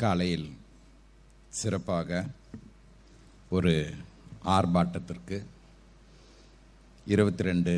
காலையில் 0.00 0.48
சிறப்பாக 1.52 2.20
ஒரு 3.50 3.72
ஆர்ப்பாட்டத்திற்கு 4.48 5.38
இருபத்தி 7.06 7.42
ரெண்டு 7.42 7.74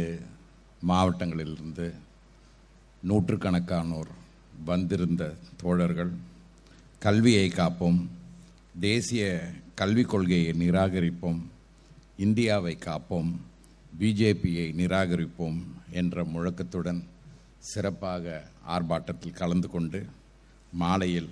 மாவட்டங்களிலிருந்து 0.82 1.87
நூற்றுக்கணக்கானோர் 3.03 4.12
வந்திருந்த 4.64 5.24
தோழர்கள் 5.62 6.12
கல்வியை 7.03 7.46
காப்போம் 7.50 8.00
தேசிய 8.80 9.25
கல்விக் 9.75 10.09
கொள்கையை 10.09 10.52
நிராகரிப்போம் 10.59 11.41
இந்தியாவை 12.18 12.75
காப்போம் 12.79 13.32
பிஜேபியை 13.98 14.66
நிராகரிப்போம் 14.75 15.61
என்ற 15.93 16.25
முழக்கத்துடன் 16.25 17.02
சிறப்பாக 17.64 18.27
ஆர்ப்பாட்டத்தில் 18.66 19.39
கலந்து 19.39 19.68
கொண்டு 19.68 20.00
மாலையில் 20.75 21.30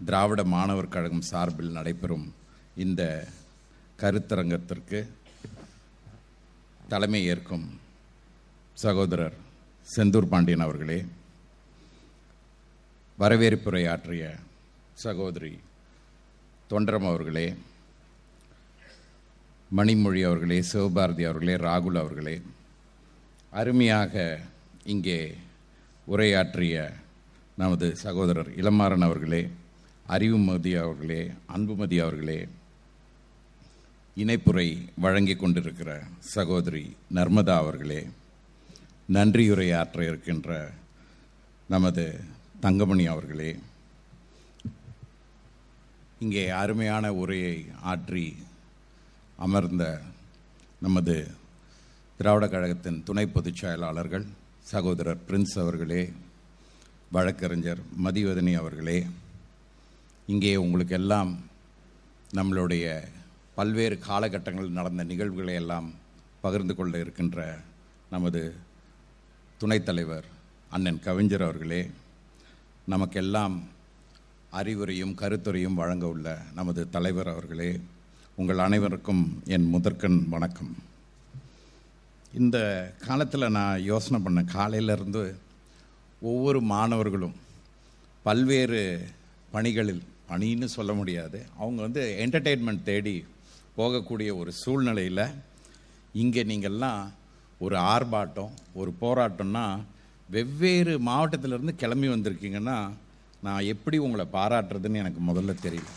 திராவிட 0.00 0.44
மாணவர் 0.44 0.88
கழகம் 0.88 1.28
சார்பில் 1.30 1.70
நடைபெறும் 1.70 2.26
இந்த 2.76 3.02
கருத்தரங்கத்திற்கு 3.98 5.00
தலைமை 6.88 7.20
ஏற்கும் 7.26 7.66
சகோதரர் 8.76 9.36
செந்தூர் 9.86 10.28
பாண்டியன் 10.28 10.64
அவர்களே 10.64 10.98
வரவேற்புரையாற்றிய 13.18 14.24
சகோதரி 14.98 15.52
தொண்டரம் 16.70 17.08
அவர்களே 17.08 17.46
மணிமொழி 19.70 20.24
அவர்களே 20.24 20.58
சிவபாரதி 20.62 21.24
அவர்களே 21.24 21.54
ராகுல் 21.58 22.00
அவர்களே 22.00 22.36
அருமையாக 23.52 24.14
இங்கே 24.84 25.20
உரையாற்றிய 26.06 26.76
நமது 27.56 27.86
சகோதரர் 28.02 28.50
இளமாறன் 28.56 29.06
அவர்களே 29.06 29.42
அறிவுமதி 30.10 30.72
அவர்களே 30.78 31.20
அன்புமதி 31.54 31.96
அவர்களே 32.00 32.38
இணைப்புரை 34.16 34.68
வழங்கி 35.00 35.34
கொண்டிருக்கிற 35.36 35.90
சகோதரி 36.34 36.84
நர்மதா 37.14 37.56
அவர்களே 37.58 38.00
நன்றியுரையாற்ற 39.08 40.00
இருக்கின்ற 40.02 40.50
நமது 41.68 42.04
தங்கமணி 42.60 43.04
அவர்களே 43.06 43.50
இங்கே 46.20 46.44
அருமையான 46.56 47.12
உரையை 47.14 47.56
ஆற்றி 47.86 48.24
அமர்ந்த 49.38 49.84
நமது 50.82 51.14
திராவிட 52.20 52.46
கழகத்தின் 52.48 53.02
துணை 53.02 53.24
பொதுச் 53.28 53.56
செயலாளர்கள் 53.56 54.26
சகோதரர் 54.66 55.24
பிரின்ஸ் 55.28 55.56
அவர்களே 55.58 56.02
வழக்கறிஞர் 57.12 57.82
மதிவதனி 58.04 58.52
அவர்களே 58.54 58.98
இங்கே 60.30 60.56
உங்களுக்கு 60.56 60.94
எல்லாம் 60.94 61.30
நம்மளுடைய 62.34 62.84
பல்வேறு 63.54 63.98
காலகட்டங்களில் 64.08 64.70
நடந்த 64.70 65.04
நிகழ்வுகளை 65.04 65.54
எல்லாம் 65.54 65.88
பகிர்ந்து 66.40 66.74
கொள்ள 66.74 66.98
இருக்கின்ற 66.98 67.40
நமது 68.10 68.40
துணைத் 69.58 69.84
தலைவர் 69.84 70.26
அண்ணன் 70.70 71.00
கவிஞர் 71.00 71.42
அவர்களே 71.42 71.90
நமக்கெல்லாம் 72.86 73.56
அறிவுரையும் 74.52 75.14
கருத்துரையும் 75.14 75.74
வழங்க 75.74 76.08
உள்ள 76.08 76.28
நமது 76.54 76.90
தலைவர் 76.90 77.28
அவர்களே 77.28 77.70
உங்கள் 78.36 78.58
அனைவருக்கும் 78.58 79.42
என் 79.44 79.66
முதற்கண் 79.66 80.28
வணக்கம். 80.28 80.72
இந்த 82.32 82.58
காலத்தில் 83.06 83.48
நான் 83.48 83.82
யோசனை 83.82 84.20
பண்ண 84.20 84.42
காலையிலேருந்து 84.42 85.22
ஒவ்வொரு 86.22 86.60
மாணவர்களும் 86.60 87.36
பல்வேறு 88.22 88.82
பணிகளில் 89.52 90.02
பணின்னு 90.30 90.68
சொல்ல 90.76 90.92
முடியாது. 91.00 91.38
அவங்க 91.58 91.80
வந்து 91.86 92.02
என்டர்டெயின்மெண்ட் 92.24 92.88
தேடி 92.90 93.16
போகக்கூடிய 93.78 94.30
ஒரு 94.40 94.52
சூழ்நிலையில் 94.62 95.24
இங்கே 96.22 96.42
நீங்கள்லாம் 96.52 97.02
ஒரு 97.64 97.76
ஆர்ப்பாட்டம் 97.92 98.52
ஒரு 98.80 98.90
போராட்டம்னா 99.00 99.64
வெவ்வேறு 100.28 100.92
மாவட்டத்திலேருந்து 101.06 101.72
கிளம்பி 101.82 102.08
வந்திருக்கீங்கன்னா 102.08 102.78
நான் 103.46 103.68
எப்படி 103.74 103.98
உங்களை 104.06 104.24
பாராட்டுறதுன்னு 104.32 105.02
எனக்கு 105.02 105.20
முதல்ல 105.28 105.52
தெரியல. 105.66 105.90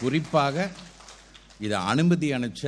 குறிப்பாக 0.00 0.66
இதை 1.66 1.78
அனுமதி 1.92 2.28
அனுப்பிச்ச 2.36 2.66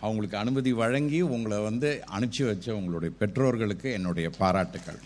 அவங்களுக்கு 0.00 0.36
அனுமதி 0.36 0.70
வழங்கி 0.82 1.20
உங்களை 1.34 1.58
வந்து 1.68 1.90
அனுப்பிச்சி 2.16 2.44
வச்ச 2.46 2.74
உங்களுடைய 2.78 3.10
பெற்றோர்களுக்கு 3.20 3.88
என்னுடைய 3.98 4.28
பாராட்டுக்கள். 4.38 5.00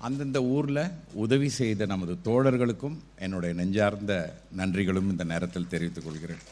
அந்தந்த 0.00 0.38
ஊரில் 0.42 0.82
உதவி 1.14 1.48
செய்த 1.48 1.86
நமது 1.86 2.12
தோழர்களுக்கும் 2.24 2.96
என்னுடைய 3.18 3.52
நெஞ்சார்ந்த 3.54 4.14
நன்றிகளும் 4.56 5.10
இந்த 5.10 5.24
நேரத்தில் 5.24 5.68
தெரிவித்துக் 5.68 6.06
கொள்கிறேன். 6.06 6.44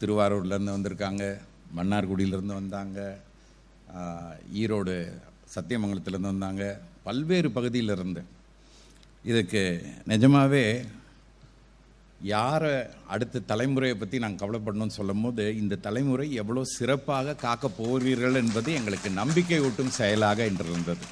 திருவாரூர்லேருந்து 0.00 0.76
வந்திருக்காங்க 0.76 1.24
மன்னார்குடியிலேருந்து 1.76 2.58
வந்தாங்க 2.60 2.98
ஈரோடு 4.52 4.94
சத்தியமங்கலத்திலேருந்து 5.54 6.32
வந்தாங்க 6.34 6.64
பல்வேறு 7.02 7.50
பகுதியிலிருந்து 7.50 8.22
இதுக்கு 9.30 9.62
நிஜமாகவே 10.04 10.64
யாரை 12.22 12.72
அடுத்த 13.06 13.42
தலைமுறையை 13.48 13.94
பற்றி 13.94 14.18
நாங்கள் 14.18 14.42
கவலைப்படணும்னு 14.42 14.96
சொல்லும் 14.96 15.22
போது 15.22 15.44
இந்த 15.56 15.76
தலைமுறை 15.76 16.26
எவ்வளோ 16.32 16.64
சிறப்பாக 16.64 17.34
காக்க 17.34 17.68
போகிறீர்கள் 17.68 18.34
என்பது 18.34 18.72
எங்களுக்கு 18.72 19.10
நம்பிக்கை 19.10 19.60
ஊட்டும் 19.60 19.96
செயலாக 19.98 20.46
இன்று 20.46 20.68
இருந்தது 20.72 21.06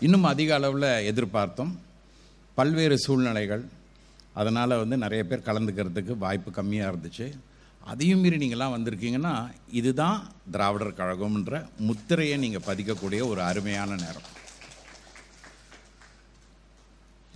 இன்னும் 0.00 0.28
அதிக 0.32 0.54
அளவில் 0.54 0.88
எதிர்பார்த்தோம். 1.12 1.72
பல்வேறு 2.54 2.98
சூழ்நிலைகள் 2.98 3.64
அதனால் 4.40 4.80
வந்து 4.82 4.96
நிறைய 4.96 5.24
பேர் 5.24 5.46
கலந்துக்கிறதுக்கு 5.48 6.14
வாய்ப்பு 6.24 6.50
கம்மியாக 6.50 6.92
இருந்துச்சு. 6.92 7.26
அதையும் 7.90 8.20
மீறி 8.20 8.36
நீங்களாம் 8.36 8.76
வந்திருக்கீங்கன்னா 8.76 9.34
இதுதான் 9.80 10.18
திராவிடர் 10.50 10.98
கழகம்ன்ற 11.00 11.64
முத்திரையை 11.78 12.38
நீங்கள் 12.38 12.66
பதிக்கக்கூடிய 12.66 13.20
ஒரு 13.28 13.42
அருமையான 13.42 13.94
நேரம். 13.94 14.28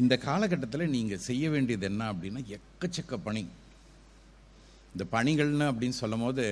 இந்த 0.00 0.14
காலகட்டத்தில் 0.26 0.92
நீங்கள் 0.96 1.24
செய்ய 1.28 1.44
வேண்டியது 1.54 1.86
என்ன 1.90 2.02
அப்படின்னா 2.12 2.42
எக்கச்சக்க 2.56 3.16
பணி. 3.24 3.42
இந்த 4.92 5.04
பணிகள்னு 5.14 5.66
அப்படின்னு 5.70 6.00
சொல்லும் 6.02 6.24
போது 6.26 6.44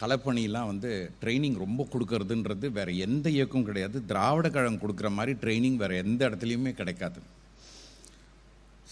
களப்பணிலாம் 0.00 0.70
வந்து 0.70 0.90
ட்ரைனிங் 1.20 1.56
ரொம்ப 1.64 1.86
கொடுக்கறதுன்றது 1.92 2.66
வேற 2.78 2.90
எந்த 3.06 3.26
இயக்கம் 3.36 3.66
கிடையாது. 3.68 3.98
திராவிட 4.10 4.46
கழகம் 4.56 4.82
கொடுக்குற 4.82 5.10
மாதிரி 5.18 5.34
ட்ரைனிங் 5.44 5.78
வேறு 5.82 6.02
எந்த 6.04 6.20
இடத்துலையுமே 6.28 6.72
கிடைக்காது. 6.80 7.20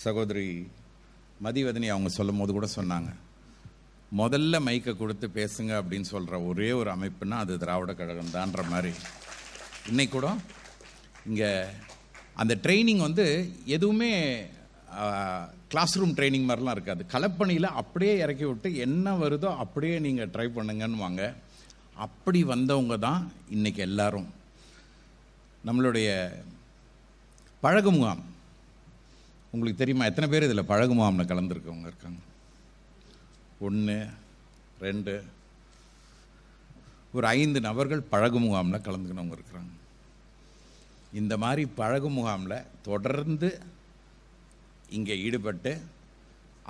சகோதரி 0.04 0.48
மதிவதனி 1.44 1.88
அவங்க 1.94 2.10
சொல்லும் 2.18 2.40
போது 2.40 2.52
கூட 2.56 2.68
சொன்னாங்க. 2.78 3.10
முதல்ல 4.20 4.56
மைக்கை 4.68 4.92
கொடுத்து 4.96 5.26
பேசுங்க 5.38 5.72
அப்படின்னு 5.80 6.08
சொல்கிற 6.14 6.40
ஒரே 6.50 6.70
ஒரு 6.80 6.90
அமைப்புனா 6.96 7.38
அது 7.44 7.54
திராவிட 7.64 7.94
கழகம் 8.00 8.34
தான்ற 8.36 8.62
மாதிரி. 8.72 8.92
இன்னைக்கு 9.90 10.14
கூட 10.16 10.28
இங்கே 11.30 11.50
அந்த 12.42 12.54
ட்ரைனிங் 12.64 13.02
வந்து 13.06 13.24
எதுவுமே 13.76 14.10
கிளாஸ் 15.72 15.94
ரூம் 16.00 16.16
ட்ரைனிங் 16.18 16.46
மாதிரிலாம் 16.48 16.76
இருக்காது. 16.76 17.02
கலப்பணியில் 17.14 17.76
அப்படியே 17.80 18.14
இறக்கி 18.24 18.44
விட்டு 18.48 18.68
என்ன 18.86 19.14
வருதோ 19.22 19.50
அப்படியே 19.64 19.96
நீங்கள் 20.06 20.32
ட்ரை 20.34 20.46
பண்ணுங்கன்னு 20.56 21.04
வாங்க. 21.04 21.22
அப்படி 22.06 22.40
வந்தவங்க 22.52 22.96
தான் 23.06 23.20
இன்னைக்கு 23.56 23.80
எல்லாரும். 23.88 24.28
நம்மளுடைய 25.68 26.08
பழகு 27.64 27.90
முகாம். 27.96 28.22
உங்களுக்கு 29.52 29.80
தெரியுமா? 29.80 30.08
எத்தனை 30.10 30.28
பேர் 30.30 30.46
இதில் 30.48 30.70
பழகு 30.72 30.94
முகாமில் 30.98 31.30
கலந்துருக்கவங்க 31.30 31.88
இருக்காங்க? 31.90 32.20
ஒன்று 33.66 33.96
ரெண்டு 34.86 35.14
ஒரு 37.16 37.26
ஐந்து 37.38 37.58
நபர்கள் 37.68 38.08
பழகு 38.14 38.38
முகாமில் 38.44 38.84
கலந்துக்கினவங்க 38.86 39.36
இருக்கிறாங்க. 39.38 39.72
இந்த 41.20 41.34
மாதிரி 41.42 41.62
பழகு 41.80 42.08
முகாமில் 42.16 42.66
தொடர்ந்து 42.88 43.48
இங்கே 44.96 45.14
ஈடுபட்டு 45.26 45.72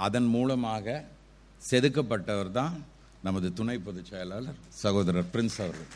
அதன் 0.07 0.29
மூலமாக 0.35 0.97
செதுக்கப்பட்டவர் 1.71 2.51
தான் 2.59 2.75
நமது 3.27 3.49
துணை 3.59 3.77
பொதுச் 3.87 4.11
செயலாளர் 4.13 4.59
சகோதரர் 4.83 5.31
பிரின்ஸ் 5.35 5.59
அவர்கள். 5.65 5.91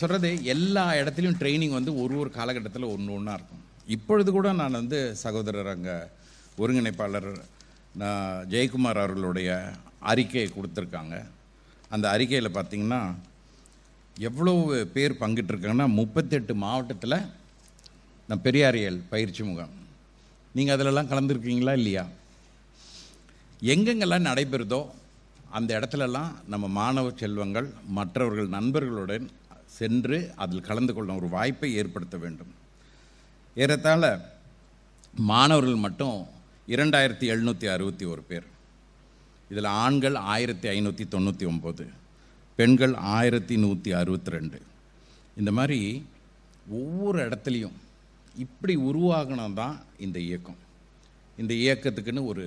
சொல்கிறது 0.00 0.30
எல்லா 0.54 0.84
இடத்துலையும் 1.00 1.38
ட்ரைனிங் 1.40 1.76
வந்து 1.78 1.92
ஒரு 2.02 2.14
ஒரு 2.22 2.30
காலகட்டத்தில் 2.38 2.92
ஒன்று 2.94 3.16
ஒன்றா 3.16 3.34
இருக்கும். 3.38 3.64
இப்பொழுது 3.96 4.30
கூட 4.36 4.48
நான் 4.60 4.78
வந்து 4.80 4.98
சகோதரர் 5.24 5.72
அங்கே 5.74 5.96
ஒருங்கிணைப்பாளர் 6.62 7.30
நான் 8.02 8.46
ஜெயக்குமார் 8.52 9.02
அவர்களுடைய 9.02 9.50
அறிக்கையை 10.12 10.48
கொடுத்துருக்காங்க. 10.56 11.16
அந்த 11.94 12.06
அறிக்கையில் 12.14 12.56
பார்த்திங்கன்னா 12.56 13.00
எவ்வளோ 14.18 14.52
பேர் 14.92 15.20
பங்கிட்டுருக்காங்கன்னா 15.20 15.88
முப்பத்தெட்டு 15.94 16.54
மாவட்டத்தில் 16.54 17.18
நான் 18.28 18.42
பெரியாரியல் 18.42 19.00
பயிற்சி 19.08 19.42
முகாம். 19.42 19.74
நீங்கள் 20.52 20.76
அதிலெல்லாம் 20.76 21.10
கலந்துருக்கீங்களா 21.10 21.72
இல்லையா? 21.72 22.04
எங்கெங்கெல்லாம் 23.72 24.28
நடைபெறுதோ 24.30 24.80
அந்த 25.50 25.70
இடத்துலலாம் 25.78 26.30
நம்ம 26.46 26.68
மாணவ 26.68 27.10
செல்வங்கள் 27.16 27.68
மற்றவர்கள் 27.88 28.48
நண்பர்களுடன் 28.48 29.30
சென்று 29.66 30.32
அதில் 30.36 30.66
கலந்து 30.68 30.94
கொள்ளும் 30.94 31.16
ஒரு 31.16 31.28
வாய்ப்பை 31.28 31.74
ஏற்படுத்த 31.74 32.16
வேண்டும். 32.16 32.54
ஏறத்தாழ 33.54 34.32
மாணவர்கள் 35.14 35.84
மட்டும் 35.86 36.26
இரண்டாயிரத்தி 36.68 37.26
எழுநூற்றி 37.32 37.66
அறுபத்தி 37.72 38.04
ஒரு 38.04 38.22
பேர். 38.22 38.46
இதில் 39.50 39.64
ஆண்கள் 39.64 40.14
ஆயிரத்தி 40.14 40.68
ஐநூற்றி 40.68 41.04
தொண்ணூற்றி 41.14 41.46
ஒம்பது 41.46 41.86
பெண்கள் 42.58 42.94
ஆயிரத்தி 43.16 43.56
நூற்றி 43.62 43.90
அறுபத்தி 44.00 44.30
ரெண்டு. 44.36 44.58
இந்த 45.40 45.50
மாதிரி 45.58 45.80
ஒவ்வொரு 46.78 47.18
இடத்துலையும் 47.26 47.76
இப்படி 48.44 48.74
உருவாகணும் 48.88 49.58
தான் 49.60 49.76
இந்த 50.04 50.18
இயக்கம். 50.28 50.60
இந்த 51.42 51.52
இயக்கத்துக்குன்னு 51.64 52.22
ஒரு 52.32 52.44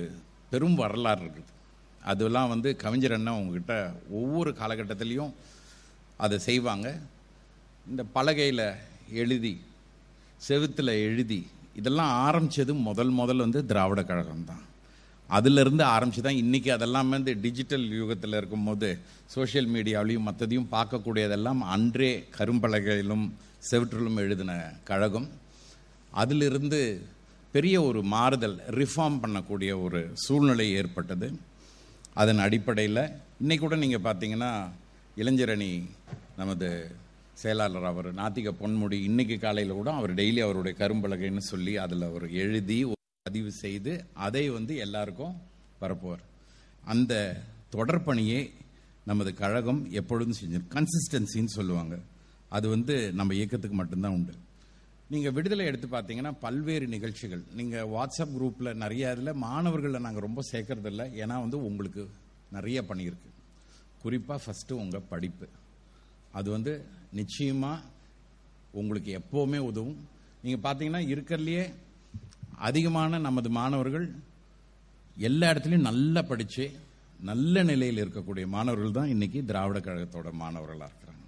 பெரும் 0.50 0.78
வரலாறு 0.82 1.22
இருக்குது. 1.24 1.50
அதெல்லாம் 2.12 2.52
வந்து 2.54 2.68
கவிஞர் 2.82 3.16
அண்ணா 3.16 3.32
உங்ககிட்ட 3.40 3.74
ஒவ்வொரு 4.20 4.52
காலகட்டத்திலையும் 4.60 5.32
அதை 6.24 6.38
செய்வாங்க. 6.48 6.88
இந்த 7.90 8.02
பலகையில் 8.16 8.66
எழுதி 9.22 9.54
செவுத்தில் 10.48 10.92
எழுதி 11.06 11.40
இதெல்லாம் 11.78 12.12
ஆரம்பித்தது 12.26 12.72
முதல் 12.88 13.12
முதல் 13.20 13.44
வந்து 13.44 13.60
திராவிட 13.70 14.00
கழகம் 14.10 14.48
தான் 14.50 14.64
அதிலிருந்து 15.36 15.84
ஆரம்பித்து 15.94 16.22
தான் 16.26 16.40
இன்றைக்கி 16.42 16.70
அதெல்லாம் 16.76 17.12
வந்து 17.14 17.32
டிஜிட்டல் 17.44 17.86
யுகத்தில் 18.00 18.36
இருக்கும்போது 18.38 18.88
சோஷியல் 19.34 19.70
மீடியாவிலையும் 19.74 20.26
மற்றதையும் 20.28 20.70
பார்க்கக்கூடியதெல்லாம் 20.76 21.60
அன்றே 21.74 22.12
கரும்பலகையிலும் 22.38 23.26
செவிற்றிலும் 23.70 24.20
எழுதின 24.24 24.52
கழகம். 24.90 25.28
அதிலிருந்து 26.22 26.80
பெரிய 27.54 27.76
ஒரு 27.88 28.00
மாறுதல் 28.14 28.56
ரிஃபார்ம் 28.80 29.20
பண்ணக்கூடிய 29.22 29.70
ஒரு 29.84 30.00
சூழ்நிலை 30.24 30.66
ஏற்பட்டது. 30.80 31.28
அதன் 32.22 32.40
அடிப்படையில் 32.46 33.02
இன்றைக்கூட 33.42 33.68
கூட 33.72 33.82
நீங்கள் 33.84 34.06
பார்த்தீங்கன்னா 34.06 34.52
இளைஞரணி 35.22 35.70
நமது 36.40 36.68
செயலாளர் 37.42 37.90
அவர் 37.90 38.08
நாத்திக 38.20 38.50
பொன்முடி 38.62 38.98
இன்றைக்கி 39.08 39.36
காலையில் 39.44 39.78
கூட 39.80 39.90
அவர் 39.98 40.12
டெய்லி 40.20 40.40
அவருடைய 40.46 40.74
கரும்பலகைன்னு 40.80 41.44
சொல்லி 41.52 41.74
அதில் 41.84 42.08
அவர் 42.08 42.26
எழுதி 42.44 42.78
பதிவு 43.24 43.50
செய்து 43.52 44.04
அதை 44.26 44.50
வந்து 44.50 44.76
எல்லாருக்கும் 44.76 45.34
பரப்புவார் 45.80 46.22
அந்த 46.92 47.42
தொடர்பணியை 47.74 48.50
நமது 49.04 49.34
கழகம் 49.34 49.90
எப்பொழுதும் 49.90 50.38
செஞ்சு 50.40 50.60
கன்சிஸ்டன்சின்னு 50.74 51.52
சொல்லுவாங்க. 51.56 51.98
அது 52.48 52.68
வந்து 52.68 52.94
நம்ம 53.12 53.34
இயக்கத்துக்கு 53.34 53.76
மட்டும்தான் 53.76 54.12
உண்டு. 54.12 54.32
நீங்கள் 55.08 55.32
விடுதலை 55.32 55.66
எடுத்து 55.66 55.88
பார்த்தீங்கன்னா 55.88 56.32
பல்வேறு 56.40 56.86
நிகழ்ச்சிகள். 56.86 57.42
நீங்கள் 57.52 57.88
வாட்ஸ்அப் 57.88 58.34
குரூப்பில் 58.36 58.72
நிறைய 58.74 59.12
இதில் 59.12 59.40
மாணவர்களை 59.46 60.00
நாங்கள் 60.00 60.26
ரொம்ப 60.28 60.42
சேர்க்கறதில்ல. 60.52 61.06
ஏன்னா 61.22 61.36
வந்து 61.44 61.64
உங்களுக்கு 61.64 62.10
நிறைய 62.50 62.82
பண்ணியிருக்கு. 62.82 63.30
குறிப்பாக 64.02 64.40
ஃபஸ்ட்டு 64.44 64.72
உங்கள் 64.72 65.06
படிப்பு. 65.08 65.48
அது 66.32 66.50
வந்து 66.50 66.84
நிச்சயமாக 67.12 67.84
உங்களுக்கு 68.70 69.22
எப்போவுமே 69.22 69.58
உதவும். 69.70 70.00
நீங்கள் 70.42 70.64
பார்த்தீங்கன்னா 70.66 71.04
இருக்கிறதுலையே 71.12 71.64
அதிகமான 72.68 73.18
நமது 73.26 73.50
மாணவர்கள் 73.58 74.06
எல்லா 75.28 75.46
இடத்துலையும் 75.52 75.88
நல்லா 75.90 76.20
படித்து 76.30 76.64
நல்ல 77.28 77.62
நிலையில் 77.70 78.02
இருக்கக்கூடிய 78.02 78.44
மாணவர்கள் 78.54 78.96
தான் 78.98 79.12
இன்னைக்கு 79.14 79.40
திராவிட 79.50 79.78
கழகத்தோட 79.86 80.28
மாணவர்களாக 80.42 80.88
இருக்கிறாங்க. 80.90 81.26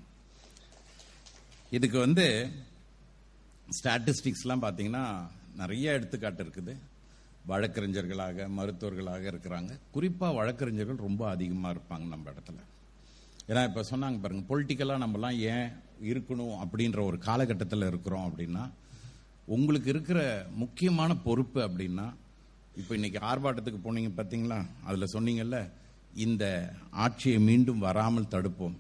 இதுக்கு 1.77 1.99
வந்து 2.07 2.27
ஸ்டாட்டிஸ்டிக்ஸ்லாம் 3.79 4.65
பார்த்தீங்கன்னா 4.65 5.05
நிறைய 5.61 5.97
எடுத்துக்காட்டு 5.99 6.43
இருக்குது. 6.45 6.75
வழக்கறிஞர்களாக 7.51 8.47
மருத்துவர்களாக 8.59 9.25
இருக்கிறாங்க. 9.33 9.73
குறிப்பாக 9.95 10.37
வழக்கறிஞர்கள் 10.41 11.07
ரொம்ப 11.09 11.23
அதிகமாக 11.35 11.75
இருப்பாங்க 11.75 12.07
நம்ம 12.15 12.31
இடத்துல. 12.35 12.59
ஏன்னா 13.51 13.63
இப்போ 13.69 13.83
சொன்னாங்க 13.93 14.19
பாருங்கள் 14.25 14.51
பொலிட்டிக்கலாக 14.51 15.03
நம்மலாம் 15.05 15.39
ஏன் 15.55 15.69
இருக்கணும் 16.11 16.57
அப்படின்ற 16.63 17.01
ஒரு 17.11 17.19
காலகட்டத்தில் 17.29 17.91
இருக்கிறோம் 17.91 18.27
அப்படின்னா 18.29 18.65
உங்களுக்கு 19.47 19.89
இருக்கிற 19.91 20.47
முக்கியமான 20.63 21.17
பொறுப்பு 21.17 21.61
அப்படின்னா 21.69 22.07
இப்போ 22.81 22.93
இன்னைக்கு 22.95 23.19
ஆர்ப்பாட்டத்துக்கு 23.31 23.81
போனீங்க 23.85 24.11
பார்த்தீங்களா 24.17 24.59
அதில் 24.85 25.13
சொன்னீங்கல்ல 25.15 25.71
இந்த 26.25 26.75
ஆட்சியை 26.91 27.39
மீண்டும் 27.39 27.79
வராமல் 27.79 28.33
தடுப்போம். 28.35 28.77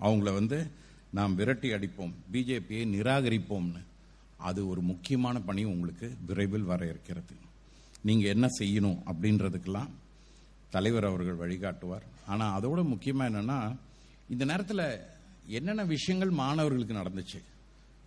அவங்கள 0.00 0.32
வந்து 0.32 0.70
நாம் 1.18 1.34
விரட்டி 1.34 1.68
அடிப்போம். 1.72 2.14
பிஜேபியை 2.32 2.82
நிராகரிப்போம்னு. 2.94 3.82
அது 4.48 4.60
ஒரு 4.68 4.80
முக்கியமான 4.80 5.40
பணி 5.40 5.64
உங்களுக்கு 5.64 6.16
விரைவில் 6.26 6.70
வர 6.72 6.86
இருக்கிறது. 6.86 7.34
நீங்கள் 8.02 8.32
என்ன 8.34 8.46
செய்யணும் 8.60 8.98
அப்படின்றதுக்கெல்லாம் 9.10 9.92
தலைவர் 10.70 11.08
அவர்கள் 11.10 11.42
வழிகாட்டுவார். 11.42 12.06
ஆனால் 12.26 12.60
அதோட 12.60 12.82
முக்கியமாக 12.92 13.30
என்னென்னா 13.30 13.76
இந்த 14.28 14.44
நேரத்தில் 14.44 14.84
என்னென்ன 15.58 15.84
விஷயங்கள் 15.84 16.30
மாணவர்களுக்கு 16.30 17.00
நடந்துச்சு? 17.00 17.40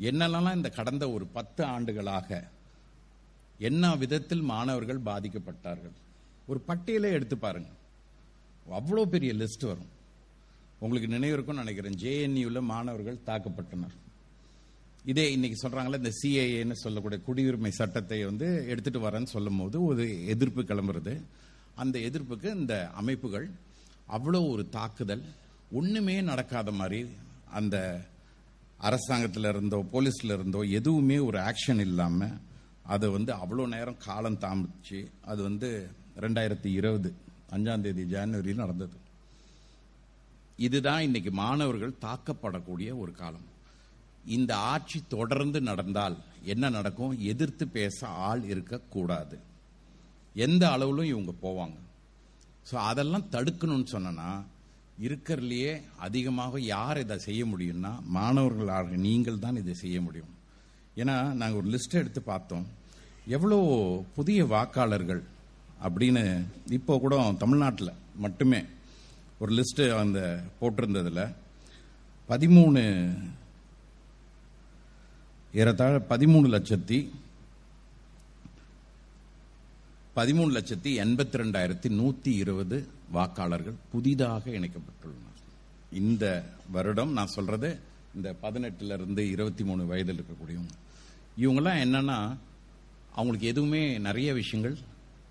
என்னெல்லாம் 0.09 0.56
இந்த 0.56 0.69
கடந்த 0.69 1.12
ஒரு 1.12 1.25
பத்து 1.25 1.63
ஆண்டுகளாக 1.63 2.48
என்ன 3.57 3.95
விதத்தில் 3.95 4.42
மாணவர்கள் 4.42 5.00
பாதிக்கப்பட்டார்கள்? 5.00 5.95
ஒரு 6.48 6.59
பட்டியலே 6.68 7.09
எடுத்து 7.18 7.38
பாருங்க. 7.38 7.69
அவ்வளோ 8.69 9.03
பெரிய 9.06 9.33
லிஸ்ட் 9.33 9.65
வரும். 9.65 9.92
உங்களுக்கு 10.80 11.09
நினைவு 11.09 11.33
இருக்கும்னு 11.33 11.63
நினைக்கிறேன். 11.63 11.98
ஜேஎன்யூவில் 12.03 12.62
மாணவர்கள் 12.62 13.25
தாக்கப்பட்டனர். 13.25 13.95
இதே 15.06 15.31
இன்னைக்கு 15.31 15.57
சொல்றாங்களே 15.62 16.00
இந்த 16.01 16.12
சிஏஏன்னு 16.21 16.71
சொல்லக்கூடிய 16.71 17.19
குடியுரிமை 17.27 17.69
சட்டத்தை 17.69 18.25
வந்து 18.25 18.47
எடுத்துட்டு 18.68 19.00
வரேன்னு 19.00 19.33
சொல்லும் 19.36 19.57
போது 19.57 19.83
ஒரு 19.83 20.25
எதிர்ப்பு 20.25 20.62
கிளம்புறது. 20.62 21.13
அந்த 21.75 22.00
எதிர்ப்புக்கு 22.00 22.56
இந்த 22.56 22.75
அமைப்புகள் 22.89 23.51
அவ்வளோ 24.09 24.50
ஒரு 24.50 24.69
தாக்குதல். 24.69 25.24
ஒன்றுமே 25.71 26.21
நடக்காத 26.21 26.71
மாதிரி 26.71 27.07
அந்த 27.51 27.77
அரசாங்கத்தில் 28.88 29.48
இருந்தோ 29.54 29.80
போலீஸ்ல 29.94 30.36
இருந்தோ 30.38 30.62
எதுவுமே 30.80 31.18
ஒரு 31.28 31.38
ஆக்ஷன் 31.50 31.81
இல்லாமல் 31.88 32.38
அதை 32.94 33.07
வந்து 33.10 33.31
அவ்வளோ 33.33 33.66
நேரம் 33.74 34.04
காலம் 34.06 34.42
தாமிச்சு 34.45 35.00
அது 35.31 35.42
வந்து 35.44 35.69
ரெண்டாயிரத்தி 36.19 36.69
இருபது 36.80 37.10
அஞ்சாம் 37.56 37.81
தேதி 37.81 38.04
ஜனவரியில் 38.13 38.63
நடந்தது. 38.63 38.98
இதுதான் 40.57 41.01
இன்னைக்கு 41.01 41.31
மாணவர்கள் 41.31 42.01
தாக்கப்படக்கூடிய 42.01 42.89
ஒரு 42.98 43.12
காலம். 43.12 43.48
இந்த 44.38 44.51
ஆட்சி 44.72 45.00
தொடர்ந்து 45.07 45.62
நடந்தால் 45.62 46.18
என்ன 46.44 46.69
நடக்கும்? 46.69 47.13
எதிர்த்து 47.31 47.68
பேச 47.78 48.07
ஆள் 48.07 48.44
இருக்கக்கூடாது. 48.54 49.38
எந்த 50.45 50.63
அளவிலும் 50.72 51.12
இவங்க 51.13 51.33
போவாங்க. 51.45 51.78
ஸோ 52.69 52.75
அதெல்லாம் 52.89 53.30
தடுக்கணும்னு 53.31 53.89
சொன்னா 53.95 54.30
இருக்கிறதுலையே 55.06 55.74
அதிகமாக 56.06 56.59
யார் 56.74 57.00
இதை 57.03 57.18
செய்ய 57.27 57.42
முடியும்னா 57.51 57.92
மாணவர்களாக 58.18 58.98
நீங்கள் 59.06 59.44
தான் 59.45 59.59
இதை 59.62 59.74
செய்ய 59.83 59.98
முடியும். 60.07 60.31
ஏன்னா 61.02 61.16
நாங்கள் 61.40 61.59
ஒரு 61.61 61.69
லிஸ்ட் 61.73 61.99
எடுத்து 62.02 62.21
பார்த்தோம். 62.31 62.66
எவ்வளோ 63.35 63.59
புதிய 64.18 64.40
வாக்காளர்கள் 64.54 65.21
அப்படின்னு 65.85 66.23
இப்போ 66.78 66.94
கூட 67.04 67.16
தமிழ்நாட்டில் 67.44 67.99
மட்டுமே 68.25 68.61
ஒரு 69.44 69.52
லிஸ்ட்டு 69.57 69.85
அந்த 70.02 70.19
போட்டிருந்ததில். 70.59 71.23
பதிமூணு 72.31 72.81
ஏறத்தாழ 75.61 75.95
பதிமூணு 76.11 76.47
லட்சத்தி 76.56 76.99
பதிமூணு 80.15 80.51
லட்சத்தி 80.56 80.91
எண்பத்தி 81.03 81.37
ரெண்டாயிரத்தி 81.41 81.89
நூற்றி 81.89 82.35
இருபது 82.35 82.87
வாக்காளர்கள் 83.15 83.75
புதிதாக 83.91 84.44
இணைக்கப்பட்டுள்ளனர். 84.49 85.37
இந்த 85.91 86.25
வருடம் 86.71 87.11
நான் 87.18 87.31
சொல்றது 87.35 87.80
இந்த 88.15 88.35
பதினெட்டுல 88.41 88.95
இருந்து 88.99 89.30
இருபத்தி 89.30 89.63
மூணு 89.63 89.85
வயதில் 89.85 90.18
இருக்கக்கூடியவங்க. 90.18 90.73
இவங்கெல்லாம் 91.44 91.81
என்னன்னா 91.85 92.18
அவங்களுக்கு 93.15 93.47
எதுவுமே 93.47 93.99
நிறைய 94.07 94.33
விஷயங்கள் 94.33 94.75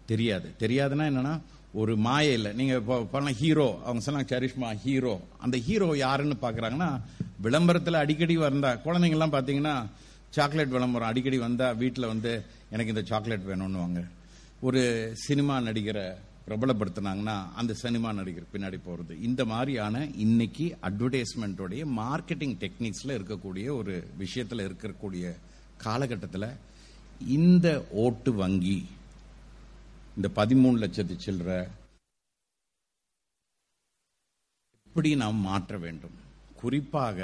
தெரியாது. 0.06 0.54
தெரியாதுன்னா 0.62 1.04
என்னன்னா 1.12 1.34
ஒரு 1.80 1.96
மாயையில் 1.96 2.56
நீங்கள் 2.58 2.80
நீங்க 2.80 3.00
இப்போ 3.02 3.32
ஹீரோ 3.42 3.66
அவங்க 3.84 4.02
சொன்னாங்க 4.06 4.30
சரிஷ்மா 4.34 4.70
ஹீரோ. 4.84 5.20
அந்த 5.44 5.56
ஹீரோ 5.66 5.96
யாருன்னு 5.96 6.36
பாக்குறாங்கன்னா 6.44 7.00
விளம்பரத்தில் 7.46 8.02
அடிக்கடி 8.04 8.36
வந்தா 8.36 8.70
குழந்தைங்கலாம் 8.86 9.34
பார்த்தீங்கன்னா 9.36 9.74
சாக்லேட் 10.36 10.74
விளம்பரம் 10.76 11.10
அடிக்கடி 11.10 11.38
வந்தா 11.38 11.68
வீட்டில் 11.82 12.10
வந்து 12.14 12.32
எனக்கு 12.70 12.94
இந்த 12.94 13.04
சாக்லேட் 13.12 13.46
வேணும்னு 13.50 13.82
வாங்க 13.84 14.02
ஒரு 14.62 14.80
சினிமா 15.14 15.60
நடிகரை 15.60 16.06
பிரபலப்படுத்தினாங்கன்னா 16.46 17.34
அந்த 17.54 17.72
சினிமா 17.74 18.12
நடிகர் 18.12 18.52
பின்னாடி 18.52 18.78
போகிறது 18.82 19.20
இந்த 19.20 19.44
மாதிரியான 19.44 20.06
இன்னைக்கு 20.24 20.66
அட்வர்டைஸ்மெண்ட்டோடைய 20.88 21.82
மார்க்கெட்டிங் 21.98 22.56
டெக்னிக்ஸில் 22.64 23.16
இருக்கக்கூடிய 23.18 23.66
ஒரு 23.76 23.94
விஷயத்தில் 24.16 24.66
இருக்கக்கூடிய 24.68 25.24
காலகட்டத்தில் 25.76 26.48
இந்த 27.38 27.66
ஓட்டு 28.04 28.32
வங்கி 28.32 28.78
இந்த 30.16 30.28
பதிமூணு 30.36 30.78
லட்சத்து 30.78 31.16
சில்லற 31.26 31.50
எப்படி 34.86 35.10
நாம் 35.14 35.40
மாற்ற 35.40 35.78
வேண்டும்? 35.78 36.16
குறிப்பாக 36.54 37.18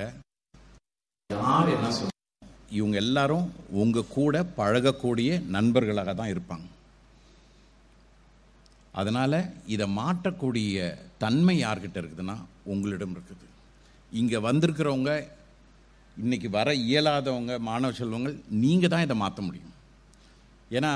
யார் 1.30 1.68
என்ன 1.68 1.90
சொல்ல 1.90 2.12
இவங்க 2.70 2.96
எல்லாரும் 2.96 3.46
உங்க 3.82 4.08
கூட 4.08 4.44
பழகக்கூடிய 4.58 5.30
நண்பர்களாக 5.56 6.14
தான் 6.14 6.32
இருப்பாங்க. 6.34 6.66
அதனால் 9.00 9.38
இதை 9.74 9.86
மாற்றக்கூடிய 10.00 10.86
தன்மை 11.22 11.56
யார்கிட்ட 11.64 11.96
இருக்குதுன்னா 12.02 12.36
உங்களிடம் 12.72 13.14
இருக்குது. 13.16 13.46
இங்கே 14.20 14.38
வந்திருக்கிறவங்க 14.48 15.12
இன்றைக்கி 16.24 16.48
வர 16.58 16.68
இயலாதவங்க 16.88 17.54
மாணவ 17.68 17.92
செல்வங்கள் 18.00 18.36
நீங்கள் 18.64 18.92
தான் 18.92 19.06
இதை 19.06 19.16
மாற்ற 19.22 19.40
முடியும். 19.48 19.74
ஏன்னா 20.76 20.92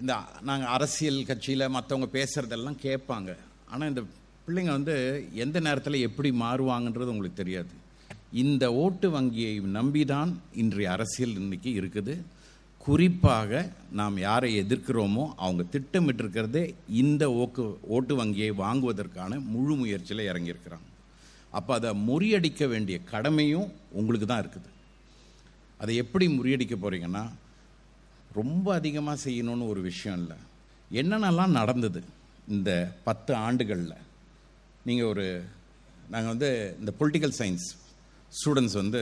இந்த 0.00 0.12
நாங்கள் 0.48 0.72
அரசியல் 0.76 1.20
கட்சியில் 1.30 1.72
மற்றவங்க 1.76 2.08
பேசுகிறதெல்லாம் 2.18 2.82
கேட்பாங்க. 2.86 3.30
ஆனால் 3.70 3.90
இந்த 3.92 4.02
பிள்ளைங்க 4.44 4.72
வந்து 4.78 4.94
எந்த 5.44 5.56
நேரத்தில் 5.66 6.04
எப்படி 6.08 6.30
மாறுவாங்கன்றது 6.44 7.12
உங்களுக்கு 7.14 7.40
தெரியாது. 7.42 7.72
இந்த 8.42 8.64
ஓட்டு 8.82 9.08
வங்கியை 9.16 9.54
நம்பி 9.78 10.02
தான் 10.12 10.30
இன்றைய 10.62 10.90
அரசியல் 10.96 11.34
இன்றைக்கி 11.42 11.70
இருக்குது. 11.80 12.14
குறிப்பாக 12.84 13.50
நாம் 13.98 14.16
யாரை 14.28 14.48
எதிர்க்கிறோமோ 14.62 15.24
அவங்க 15.44 15.62
திட்டமிட்டிருக்கிறதே 15.74 16.62
இந்த 17.02 17.24
ஓக்கு 17.42 17.64
ஓட்டு 17.96 18.14
வங்கியை 18.20 18.48
வாங்குவதற்கான 18.62 19.38
முழு 19.52 19.74
முயற்சியில் 19.80 20.28
இறங்கியிருக்கிறாங்க. 20.30 20.88
அப்போ 21.58 21.72
அதை 21.78 21.90
முறியடிக்க 22.08 22.66
வேண்டிய 22.72 22.96
கடமையும் 23.12 23.68
உங்களுக்கு 24.00 24.26
தான் 24.28 24.42
இருக்குது. 24.44 24.68
அதை 25.82 25.94
எப்படி 26.02 26.26
முறியடிக்க 26.38 26.74
போகிறீங்கன்னா 26.76 27.24
ரொம்ப 28.40 28.66
அதிகமாக 28.80 29.22
செய்யணும்னு 29.26 29.70
ஒரு 29.72 29.80
விஷயம் 29.90 30.18
இல்லை. 30.22 30.38
என்னென்னலாம் 31.00 31.56
நடந்தது 31.60 32.02
இந்த 32.54 32.70
பத்து 33.08 33.32
ஆண்டுகளில்? 33.46 33.96
நீங்கள் 34.88 35.10
ஒரு 35.12 35.26
நாங்கள் 36.12 36.32
வந்து 36.34 36.50
இந்த 36.80 36.92
பொலிட்டிக்கல் 37.00 37.36
சயின்ஸ் 37.40 37.68
ஸ்டூடெண்ட்ஸ் 38.38 38.78
வந்து 38.82 39.00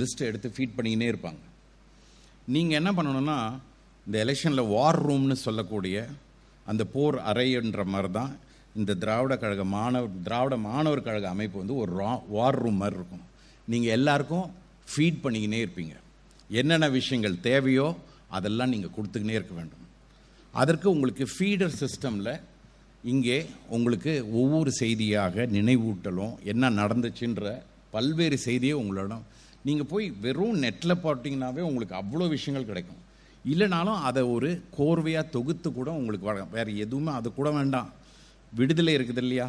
லிஸ்ட்டை 0.00 0.28
எடுத்து 0.30 0.54
ஃபீட் 0.56 0.76
பண்ணிக்கினே 0.76 1.10
இருப்பாங்க. 1.12 1.42
நீங்கள் 2.52 2.78
என்ன 2.80 2.90
பண்ணணும்னா 2.96 3.38
இந்த 4.06 4.16
எலெக்ஷனில் 4.24 4.70
வார் 4.74 5.00
ரூம்னு 5.06 5.36
சொல்லக்கூடிய 5.46 5.96
அந்த 6.70 6.82
போர் 6.94 7.16
அறைன்ற 7.30 7.84
மாதிரி 7.84 8.10
தான் 8.12 8.32
இந்த 8.80 8.92
திராவிட 9.02 9.34
கழக 9.42 9.64
மாணவர் 9.64 10.14
திராவிட 10.26 10.54
மாணவர் 10.68 11.06
கழக 11.06 11.26
அமைப்பு 11.34 11.56
வந்து 11.62 11.76
ஒரு 11.82 11.92
ரா 12.00 12.12
வார் 12.36 12.58
ரூம் 12.62 12.80
மாதிரி 12.82 12.98
இருக்கும். 13.00 13.24
நீங்கள் 13.72 13.94
எல்லாருக்கும் 13.98 14.46
ஃபீட் 14.90 15.22
பண்ணிக்கினே 15.24 15.58
இருப்பீங்க. 15.64 15.94
என்னென்ன 16.50 16.88
விஷயங்கள் 16.98 17.36
தேவையோ 17.48 17.86
அதெல்லாம் 18.36 18.72
நீங்கள் 18.74 18.94
கொடுத்துக்கினே 18.96 19.36
இருக்க 19.38 19.54
வேண்டும். 19.54 19.84
அதற்கு 20.54 20.86
உங்களுக்கு 20.94 21.24
ஃபீடர் 21.34 21.76
சிஸ்டமில் 21.82 22.32
இங்கே 23.12 23.38
உங்களுக்கு 23.76 24.12
ஒவ்வொரு 24.40 24.70
செய்தியாக 24.82 25.46
நினைவூட்டலும் 25.56 26.34
என்ன 26.52 26.70
நடந்துச்சுன்ற 26.80 27.54
பல்வேறு 27.90 28.36
செய்தியை 28.38 28.76
உங்களோட 28.82 29.16
நீங்கள் 29.66 29.90
போய் 29.92 30.06
வெறும் 30.24 30.56
நெட்டில் 30.62 31.02
போட்டிங்கனாவே 31.04 31.62
உங்களுக்கு 31.68 31.94
அவ்வளோ 32.00 32.24
விஷயங்கள் 32.36 32.70
கிடைக்கும். 32.70 33.00
இல்லைனாலும் 33.52 34.00
அதை 34.08 34.22
ஒரு 34.34 34.50
கோர்வையாக 34.78 35.30
தொகுத்து 35.34 35.68
கூட 35.72 35.88
உங்களுக்கு 36.00 36.28
வர 36.30 36.42
வேறு 36.54 36.72
எதுவுமே 36.84 37.12
அது 37.18 37.28
கூட 37.38 37.48
வேண்டாம். 37.58 37.88
விடுதலை 38.58 38.92
இருக்குது 38.98 39.22
இல்லையா? 39.24 39.46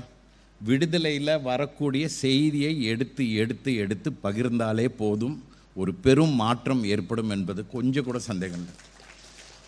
விடுதலையில் 0.68 1.42
வரக்கூடிய 1.50 2.06
செய்தியை 2.24 2.72
எடுத்து 2.92 3.24
எடுத்து 3.42 3.72
எடுத்து 3.84 4.10
பகிர்ந்தாலே 4.26 4.88
போதும். 5.02 5.36
ஒரு 5.82 5.92
பெரும் 6.06 6.36
மாற்றம் 6.44 6.84
ஏற்படும் 6.94 7.34
என்பது 7.36 7.62
கொஞ்சம் 7.76 8.08
கூட 8.10 8.20
சந்தேகம் 8.30 8.62
இல்லை. 8.64 8.76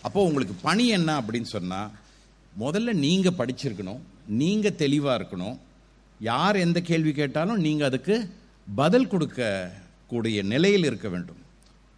அப்போ 0.06 0.20
உங்களுக்கு 0.28 0.54
பணி 0.66 0.86
என்ன 0.98 1.10
அப்படின்னு 1.20 1.50
சொன்னால் 1.56 1.90
முதல்ல 2.62 2.92
நீங்கள் 3.04 3.38
படிச்சிருக்கணும். 3.40 4.00
நீங்கள் 4.40 4.78
தெளிவாக 4.84 5.18
இருக்கணும். 5.20 5.58
யார் 6.20 6.56
எந்த 6.66 6.78
கேள்வி 6.90 7.12
கேட்டாலும் 7.20 7.60
நீங்கள் 7.66 7.88
அதுக்கு 7.90 8.16
பதில் 8.66 9.10
கொடுக்க 9.12 9.42
கூடிய 10.10 10.42
நிலையில் 10.52 10.88
இருக்க 10.90 11.08
வேண்டும். 11.14 11.40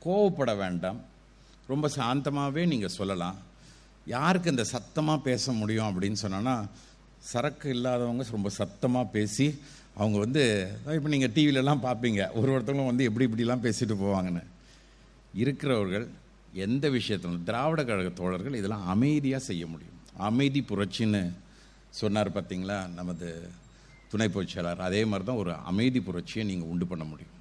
கோவப்பட 0.05 0.51
வேண்டாம். 0.65 1.01
ரொம்ப 1.73 1.89
சாந்தமாகவே 1.97 2.63
நீங்கள் 2.73 2.97
சொல்லலாம். 2.99 3.39
யாருக்கு 4.15 4.55
இந்த 4.55 4.65
சத்தமாக 4.75 5.25
பேச 5.29 5.53
முடியும் 5.61 5.89
அப்படின்னு 5.91 6.19
சொன்னோன்னா 6.25 6.55
சரக்கு 7.31 7.69
இல்லாதவங்க 7.77 8.25
ரொம்ப 8.37 8.51
சத்தமாக 8.61 9.13
பேசி 9.17 9.47
அவங்க 10.01 10.17
வந்து 10.25 10.43
இப்போ 10.97 11.09
நீங்கள் 11.15 11.33
டிவிலெலாம் 11.37 11.85
பார்ப்பீங்க 11.87 12.21
ஒரு 12.41 12.51
ஒருத்தவங்களும் 12.55 12.91
வந்து 12.91 13.07
எப்படி 13.09 13.27
இப்படிலாம் 13.29 13.65
பேசிட்டு 13.67 13.95
போவாங்கன்னு. 14.03 14.43
இருக்கிறவர்கள் 15.43 16.07
எந்த 16.67 16.85
விஷயத்திலும் 16.97 17.45
திராவிட 17.49 17.81
கழக 17.89 18.11
தோழர்கள் 18.21 18.59
இதெல்லாம் 18.61 18.87
அமைதியாக 18.95 19.43
செய்ய 19.49 19.65
முடியும். 19.73 19.99
அமைதி 20.29 20.61
புரட்சின்னு 20.71 21.23
சொன்னார் 22.01 22.37
பார்த்தீங்களா 22.37 22.79
நமது 22.99 23.29
துணை 24.13 24.29
பொதுச்செயலாளர் 24.35 24.89
அதே 24.89 25.03
மாதிரி 25.11 25.27
தான் 25.29 25.43
ஒரு 25.43 25.53
அமைதி 25.71 26.01
புரட்சியை 26.09 26.45
நீங்கள் 26.51 26.71
உண்டு 26.73 26.87
பண்ண 26.93 27.05
முடியும். 27.11 27.37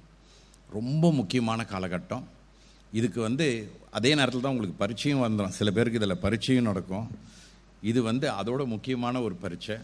ரொம்ப 0.76 1.04
முக்கியமான 1.18 1.60
காலகட்டம். 1.72 2.24
இதுக்கு 2.98 3.20
வந்து 3.28 3.46
அதே 3.98 4.10
நேரத்தில் 4.18 4.44
தான் 4.44 4.54
உங்களுக்கு 4.54 4.80
பரீட்சையும் 4.82 5.24
வந்துடும் 5.24 5.56
சில 5.58 5.70
பேருக்கு 5.76 6.00
இதில் 6.00 6.22
பரீட்சையும் 6.24 6.68
நடக்கும். 6.70 7.06
இது 7.90 8.00
வந்து 8.10 8.26
அதோட 8.40 8.62
முக்கியமான 8.74 9.20
ஒரு 9.26 9.34
பரீட்சை. 9.44 9.76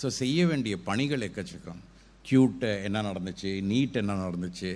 ஸோ 0.00 0.06
செய்ய 0.20 0.46
வேண்டிய 0.50 0.74
பணிகள் 0.88 1.26
எக்கச்சக்கம். 1.28 1.80
க்யூட்டு 2.28 2.70
என்ன 2.86 3.02
நடந்துச்சு 3.08 3.50
நீட் 3.70 4.00
என்ன 4.02 4.16
நடந்துச்சு 4.26 4.70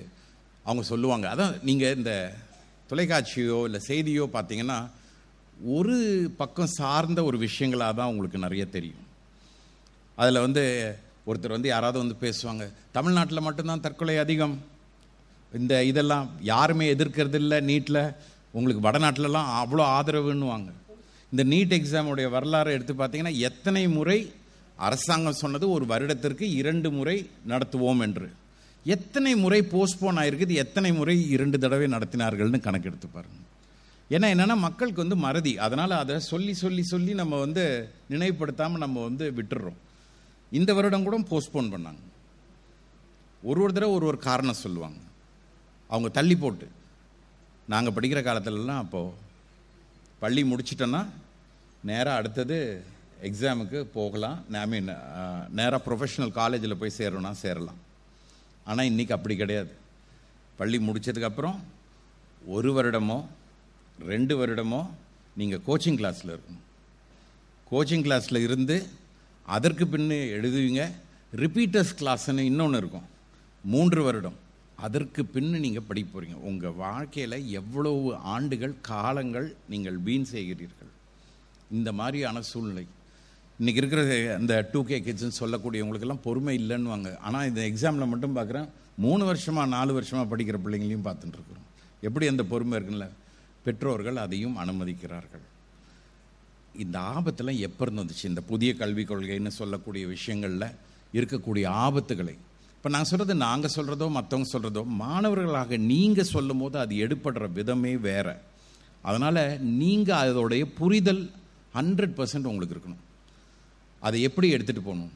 அவங்க 0.67 0.83
சொல்லுவாங்க. 0.93 1.27
அதான் 1.35 1.55
நீங்கள் 1.69 1.97
இந்த 1.99 2.13
தொலைக்காட்சியோ 2.91 3.59
இல்லை 3.69 3.81
செய்தியோ 3.91 4.27
பார்த்தீங்கன்னா 4.37 4.79
ஒரு 5.77 5.97
பக்கம் 6.41 6.75
சார்ந்த 6.81 7.21
ஒரு 7.29 7.39
விஷயங்களாக 7.47 7.95
தான் 7.99 8.11
உங்களுக்கு 8.13 8.39
நிறைய 8.47 8.65
தெரியும். 8.77 9.03
அதில் 10.21 10.45
வந்து 10.47 10.63
ஒருத்தர் 11.29 11.57
வந்து 11.57 11.71
யாராவது 11.75 11.99
வந்து 12.03 12.17
பேசுவாங்க. 12.25 12.65
தமிழ்நாட்டில் 12.97 13.47
மட்டும்தான் 13.47 13.85
தற்கொலை 13.85 14.17
அதிகம். 14.25 14.57
இந்த 15.59 15.75
இதெல்லாம் 15.91 16.27
யாருமே 16.53 16.87
எதிர்க்கிறது 16.95 17.39
இல்லை 17.43 17.59
நீட்டில் 17.71 18.03
உங்களுக்கு 18.57 18.87
வடநாட்டிலலாம் 18.87 19.51
அவ்வளோ 19.61 19.85
ஆதரவுன்னுவாங்க. 19.97 20.71
இந்த 21.33 21.43
நீட் 21.53 21.75
எக்ஸாமுடைய 21.79 22.27
வரலாறு 22.37 22.75
எடுத்து 22.77 22.95
பார்த்தீங்கன்னா 22.99 23.35
எத்தனை 23.49 23.85
முறை 23.97 24.19
அரசாங்கம் 24.87 25.41
சொன்னது 25.43 25.67
ஒரு 25.77 25.85
வருடத்திற்கு 25.93 26.47
இரண்டு 26.61 26.89
முறை 26.99 27.17
நடத்துவோம் 27.53 28.03
என்று. 28.07 28.29
எத்தனை 28.95 29.33
முறை 29.43 29.61
போஸ்ட்போன் 29.73 30.19
ஆயிருக்குது 30.23 30.55
எத்தனை 30.65 30.91
முறை 30.99 31.17
இரண்டு 31.35 31.59
தடவை 31.65 31.87
நடத்தினார்கள்னு 31.95 32.61
கணக்கெடுத்து 32.67 33.09
பாருங்க. 33.17 33.41
ஏன்னா 34.15 34.27
என்னென்னா 34.35 34.57
மக்களுக்கு 34.65 35.05
வந்து 35.05 35.19
மறதி. 35.27 35.53
அதனால் 35.67 35.95
அதை 36.03 36.17
சொல்லி 36.33 36.55
சொல்லி 36.63 36.83
சொல்லி 36.93 37.13
நம்ம 37.21 37.39
வந்து 37.45 37.65
நினைவுபடுத்தாமல் 38.13 38.85
நம்ம 38.85 39.03
வந்து 39.09 39.27
விட்டுடுறோம் 39.39 39.79
இந்த 40.59 40.71
வருடம் 40.79 41.07
கூட 41.07 41.19
போஸ்ட்போன் 41.33 41.73
பண்ணாங்க. 41.75 42.03
ஒரு 43.43 43.59
ஒரு 43.65 43.73
தடவை 43.77 43.95
ஒரு 43.99 44.07
ஒரு 44.11 44.19
காரணம் 44.29 44.63
சொல்லுவாங்க. 44.65 45.01
அவங்க 45.95 46.09
தள்ளி 46.19 46.37
போட்டு. 46.43 46.67
நாங்கள் 47.73 47.95
படிக்கிற 47.97 48.21
காலத்துலலாம் 48.25 48.83
அப்போது 48.85 49.15
பள்ளி 50.23 50.43
முடிச்சிட்டோன்னா 50.51 51.03
நேராக 51.91 52.19
அடுத்தது 52.21 52.59
எக்ஸாமுக்கு 53.29 53.79
போகலாம். 53.99 54.39
ஐ 54.63 54.67
மீன் 54.73 54.91
நேராக 55.59 55.81
ப்ரொஃபஷனல் 55.87 56.33
காலேஜில் 56.41 56.81
போய் 56.81 56.99
சேரணும்னா 56.99 57.33
சேரலாம். 57.45 57.81
ஆனால் 58.71 58.89
இன்றைக்கி 58.91 59.13
அப்படி 59.17 59.35
கிடையாது. 59.41 59.73
பள்ளி 60.61 60.79
முடித்ததுக்கப்புறம் 60.89 61.59
ஒரு 62.57 62.71
வருடமோ 62.77 63.19
ரெண்டு 64.13 64.35
வருடமோ 64.41 64.83
நீங்கள் 65.41 65.65
கோச்சிங் 65.69 65.99
கிளாஸில் 66.01 66.33
இருக்கணும். 66.35 66.63
கோச்சிங் 67.71 68.05
கிளாஸில் 68.07 68.45
இருந்து 68.47 68.77
அதற்கு 69.57 69.85
பின்னு 69.93 70.19
எழுதுவீங்க. 70.37 70.83
ரிப்பீட்டர்ஸ் 71.43 71.93
கிளாஸ்ன்னு 72.01 72.49
இன்னொன்று 72.51 72.81
இருக்கும். 72.83 73.07
மூன்று 73.73 74.01
வருடம். 74.07 74.39
அதற்கு 74.85 75.23
பின்னு 75.35 75.59
நீங்கள் 75.65 75.87
படிக்க 75.89 76.09
போகிறீங்க 76.11 76.39
உங்கள் 76.51 76.77
வாழ்க்கையில் 76.85 77.37
எவ்வளவு 77.61 78.11
ஆண்டுகள் 78.35 78.75
காலங்கள் 78.91 79.49
நீங்கள் 79.73 79.99
வீண் 80.07 80.29
செய்கிறீர்கள்? 80.35 80.93
இந்த 81.79 81.91
மாதிரியான 82.01 82.43
சூழ்நிலை. 82.51 82.85
இன்றைக்கி 83.61 83.81
இருக்கிற 83.83 84.03
அந்த 84.39 84.55
டூ 84.73 84.81
கே 84.89 84.97
கிட்ஸ்ன்னு 85.07 85.41
சொல்லக்கூடியவங்களுக்கெல்லாம் 85.41 86.25
பொறுமை 86.27 86.55
இல்லைன்னுவாங்க. 86.63 87.11
ஆனால் 87.27 87.49
இந்த 87.51 87.61
எக்ஸாமில் 87.71 88.13
மட்டும் 88.13 88.37
பார்க்குறேன் 88.39 88.69
மூணு 89.05 89.23
வருஷமாக 89.31 89.73
நாலு 89.77 89.93
வருஷமாக 89.99 90.29
படிக்கிற 90.33 90.59
பிள்ளைங்களையும் 90.65 91.07
பார்த்துட்டுருக்குறோம் 91.09 91.69
எப்படி 92.09 92.27
அந்த 92.33 92.45
பொறுமை 92.53 92.75
இருக்குல்ல? 92.79 93.07
பெற்றோர்கள் 93.67 94.19
அதையும் 94.25 94.57
அனுமதிக்கிறார்கள். 94.63 95.45
இந்த 96.85 96.97
ஆபத்தெல்லாம் 97.15 97.63
எப்போ 97.67 97.85
இருந்துச்சு 97.87 98.25
இந்த 98.33 98.43
புதிய 98.51 98.71
கல்விக் 98.81 99.11
கொள்கைன்னு 99.11 99.53
சொல்லக்கூடிய 99.61 100.05
விஷயங்களில் 100.15 100.69
இருக்கக்கூடிய 101.19 101.65
ஆபத்துகளை 101.87 102.35
இப்போ 102.85 102.95
நான் 102.97 103.09
சொல்கிறது 103.09 103.35
நாங்கள் 103.43 103.73
சொல்கிறதோ 103.75 104.07
மற்றவங்க 104.15 104.47
சொல்கிறதோ 104.53 104.81
மாணவர்களாக 105.03 105.77
நீங்கள் 105.91 106.27
சொல்லும் 106.31 106.59
போது 106.63 106.77
அது 106.79 106.95
எடுப்படுற 107.05 107.45
விதமே 107.59 107.93
வேற. 108.07 108.27
அதனால் 109.09 109.41
நீங்கள் 109.61 110.21
அதோடைய 110.25 110.65
புரிதல் 110.81 111.23
ஹண்ட்ரட் 111.77 112.15
பர்சன்ட் 112.19 112.49
உங்களுக்கு 112.51 112.75
இருக்கணும். 112.75 113.01
அதை 114.01 114.19
எப்படி 114.29 114.49
எடுத்துகிட்டு 114.57 114.85
போகணும்? 114.89 115.13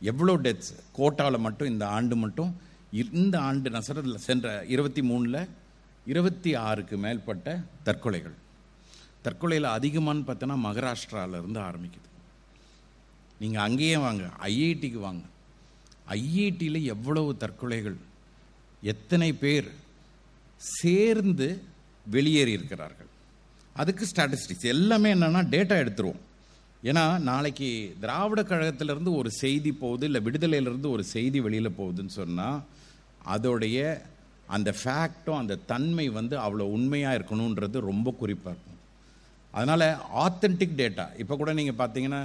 எவ்வளோ 0.00 0.36
டெத்ஸ் 0.46 0.72
கோட்டாவில் 0.98 1.44
மட்டும் 1.46 1.70
இந்த 1.72 1.84
ஆண்டு 1.88 2.16
மட்டும்? 2.16 2.50
இந்த 3.22 3.40
ஆண்டு 3.40 3.74
நான் 3.74 3.88
சொல்கிறதுல 3.88 4.22
சென்ற 4.28 4.64
இருபத்தி 4.74 5.04
மூணில் 5.10 5.48
இருபத்தி 6.06 6.54
ஆறுக்கு 6.54 6.98
மேற்பட்ட 7.04 7.60
தற்கொலைகள். 7.88 8.36
தற்கொலையில் 9.26 9.74
அதிகமானு 9.76 10.24
பார்த்தோன்னா 10.30 10.58
மகாராஷ்டிராவிலேருந்து 10.68 11.62
ஆரம்பிக்குது. 11.68 12.10
நீங்கள் 13.38 13.64
அங்கேயே 13.68 13.96
வாங்க 13.96 14.24
ஐஐடிக்கு 14.50 15.00
வாங்க. 15.08 15.22
ஐஐடியில் 16.16 16.80
எவ்வளவு 16.94 17.30
தற்கொலைகள் 17.42 17.98
எத்தனை 18.92 19.30
பேர் 19.42 19.68
சேர்ந்து 20.80 21.48
வெளியேறி 22.06 22.52
இருக்கிறார்கள். 22.58 23.10
அதுக்கு 23.76 24.04
ஸ்டாட்டிஸ்டிக்ஸ் 24.10 24.70
எல்லாமே 24.74 25.10
என்னென்னா 25.14 25.42
டேட்டா 25.54 25.76
எடுத்துருவோம். 25.82 26.22
ஏன்னா 26.90 27.04
நாளைக்கு 27.30 27.68
திராவிட 28.02 28.40
கழகத்திலேருந்து 28.42 29.10
ஒரு 29.20 29.30
செய்தி 29.42 29.70
போகுது 29.82 30.06
இல்லை 30.08 30.20
விடுதலையிலேருந்து 30.26 30.88
ஒரு 30.94 31.04
செய்தி 31.14 31.40
வெளியில் 31.46 31.76
போகுதுன்னு 31.78 32.14
சொன்னால் 32.20 32.58
அதோடைய 33.34 33.78
அந்த 34.56 34.70
ஃபேக்டும் 34.80 35.40
அந்த 35.40 35.60
தன்மை 35.72 36.06
வந்து 36.18 36.34
அவ்வளோ 36.46 36.64
உண்மையாக 36.76 37.18
இருக்கணுன்றது 37.18 37.86
ரொம்ப 37.90 38.08
குறிப்பாக 38.20 38.54
இருக்கும். 38.54 38.80
அதனால் 39.54 39.86
ஆத்தென்டிக் 40.24 40.78
டேட்டா 40.80 41.06
இப்போ 41.22 41.34
கூட 41.36 41.52
நீங்கள் 41.58 41.78
பார்த்தீங்கன்னா 41.80 42.20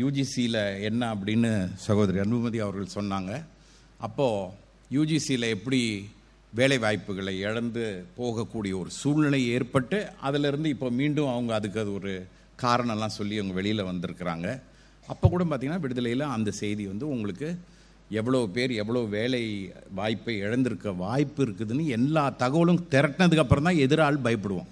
யூஜிசியில் 0.00 0.60
என்ன 0.88 1.02
அப்படின்னு 1.14 1.50
சகோதரி 1.86 2.18
அன்புமதி 2.24 2.58
அவர்கள் 2.66 2.96
சொன்னாங்க. 2.98 3.32
அப்போது 4.06 4.50
யூஜிசியில் 4.96 5.52
எப்படி 5.56 5.80
வேலை 6.52 6.78
வாய்ப்புகளை 6.84 7.34
இழந்து 7.48 7.84
போகக்கூடிய 8.18 8.72
ஒரு 8.80 8.90
சூழ்நிலை 9.00 9.40
ஏற்பட்டு 9.56 9.98
அதிலிருந்து 10.28 10.72
இப்போ 10.74 10.88
மீண்டும் 11.00 11.32
அவங்க 11.34 11.52
அதுக்கு 11.58 11.78
அது 11.84 11.92
ஒரு 12.00 12.14
காரணம்லாம் 12.64 13.16
சொல்லி 13.18 13.38
அவங்க 13.40 13.54
வெளியில் 13.60 13.88
வந்திருக்கிறாங்க. 13.90 14.48
அப்போ 15.08 15.26
கூட 15.28 15.42
பார்த்திங்கன்னா 15.44 15.84
விடுதலையில் 15.84 16.32
அந்த 16.36 16.50
செய்தி 16.62 16.84
வந்து 16.92 17.06
உங்களுக்கு 17.14 17.48
எவ்வளோ 18.20 18.40
பேர் 18.54 18.72
எவ்வளோ 18.82 19.00
வேலை 19.16 19.42
வாய்ப்பை 19.98 20.34
இழந்திருக்க 20.46 20.88
வாய்ப்பு 21.04 21.40
இருக்குதுன்னு 21.46 21.84
எல்லா 21.98 22.24
தகவலும் 22.42 22.80
திரட்டினதுக்கப்புறம் 22.94 23.68
தான் 23.68 23.82
எதிரால் 23.84 24.24
பயப்படுவோம் 24.26 24.70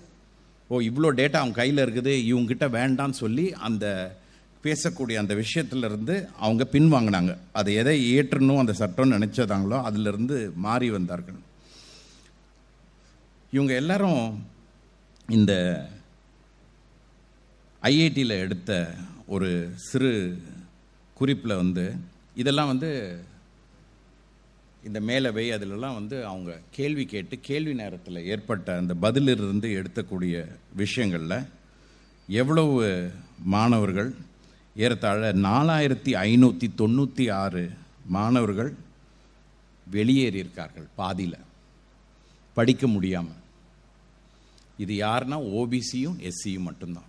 ஓ 0.71 0.80
இவ்வளோ 0.88 1.11
டேட்டா 1.21 1.38
அவங்க 1.42 1.59
கையில் 1.61 1.85
இருக்குது 1.85 2.12
இவங்ககிட்ட 2.30 2.66
வேண்டான்னு 2.78 3.16
சொல்லி 3.25 3.47
அந்த 3.69 3.87
பேசக்கூடிய 4.62 5.14
அந்த 5.14 5.35
விஷயத்திலிருந்து 5.35 6.29
அவங்க 6.38 6.69
பின்வாங்கினாங்க. 6.73 7.37
அதை 7.52 7.75
எதை 7.75 8.21
ஏற்றணும் 8.21 8.59
அந்த 8.59 8.75
சட்டம்னு 8.79 9.17
நினச்சதாங்களோ 9.17 9.83
அதிலிருந்து 9.83 10.52
மாறி 10.57 10.90
வந்தார்கள். 10.90 11.40
இவங்க 13.52 13.75
எல்லாரும் 13.75 14.47
இந்த 15.29 15.52
ஐஐடியில் 17.83 18.38
எடுத்த 18.38 18.95
ஒரு 19.26 19.71
சிறு 19.76 20.43
குறிப்பில் 21.14 21.55
வந்து 21.55 21.95
இதெல்லாம் 22.35 22.67
வந்து 22.67 22.90
இந்த 24.85 25.00
மேலவை 25.00 25.45
அதிலெல்லாம் 25.52 25.95
வந்து 25.95 26.26
அவங்க 26.26 26.61
கேள்வி 26.71 27.05
கேட்டு 27.05 27.38
கேள்வி 27.40 27.75
நேரத்தில் 27.75 28.25
ஏற்பட்ட 28.25 28.76
அந்த 28.76 28.95
பதிலிருந்து 29.02 29.69
எடுத்தக்கூடிய 29.81 30.47
விஷயங்களில் 30.76 31.47
எவ்வளவு 32.29 33.11
மாணவர்கள் 33.45 34.14
ஏறத்தாழ 34.77 35.31
நாலாயிரத்தி 35.49 36.12
ஐநூற்றி 36.29 36.67
தொண்ணூற்றி 36.81 37.25
ஆறு 37.43 37.62
மாணவர்கள் 38.17 38.73
வெளியேறியிருக்கார்கள் 39.87 40.89
பாதியில். 41.00 41.39
படிக்க 42.57 42.87
முடியாமல் 42.95 43.39
இது 44.85 44.95
யாருன்னா 45.05 45.39
ஓபிசியும் 45.59 46.19
எஸ்சியும் 46.29 46.69
மட்டும்தான். 46.69 47.09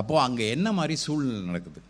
அப்போது 0.00 0.24
அங்கே 0.26 0.44
என்ன 0.56 0.68
மாதிரி 0.78 0.94
சூழ்நிலை 1.04 1.42
நடக்குது? 1.50 1.80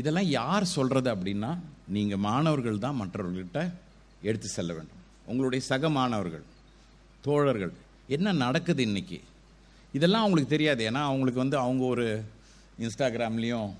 இதெல்லாம் 0.00 0.28
யார் 0.38 0.72
சொல்கிறது 0.76 1.08
அப்படின்னா 1.14 1.50
நீங்கள் 1.96 2.24
மாணவர்கள் 2.26 2.82
தான் 2.84 3.00
மற்றவர்கள்கிட்ட 3.02 3.60
எடுத்து 4.28 4.48
செல்ல 4.56 4.70
வேண்டும். 4.78 5.02
உங்களுடைய 5.30 5.62
சக 5.70 5.90
மாணவர்கள் 5.98 6.44
தோழர்கள் 7.26 7.72
என்ன 8.16 8.32
நடக்குது 8.44 8.82
இன்றைக்கி 8.88 9.20
இதெல்லாம் 9.94 10.24
அவங்களுக்கு 10.24 10.54
தெரியாது. 10.56 10.82
ஏன்னா 10.90 11.02
அவங்களுக்கு 11.10 11.44
வந்து 11.44 11.58
அவங்க 11.64 11.84
ஒரு 11.94 12.06
இன்ஸ்டாகிராம்லேயும் 12.84 13.70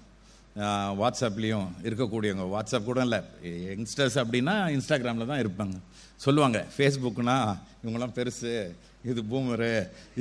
வாட்ஸ்அப்லேயும் 1.00 1.68
இருக்கக்கூடியவங்க 1.88 2.46
வாட்ஸ்அப் 2.54 2.88
கூட 2.90 3.00
இல்லை. 3.06 3.20
யங்ஸ்டர்ஸ் 3.68 4.16
அப்படின்னா 4.22 4.54
இன்ஸ்டாகிராமில் 4.76 5.30
தான் 5.32 5.42
இருப்பாங்க. 5.44 5.76
சொல்லுவாங்க 6.24 6.58
ஃபேஸ்புக்குனா 6.74 7.36
இவங்கெல்லாம் 7.82 8.16
பெருசு 8.18 8.52
இது 9.10 9.20
பூமரு 9.30 9.70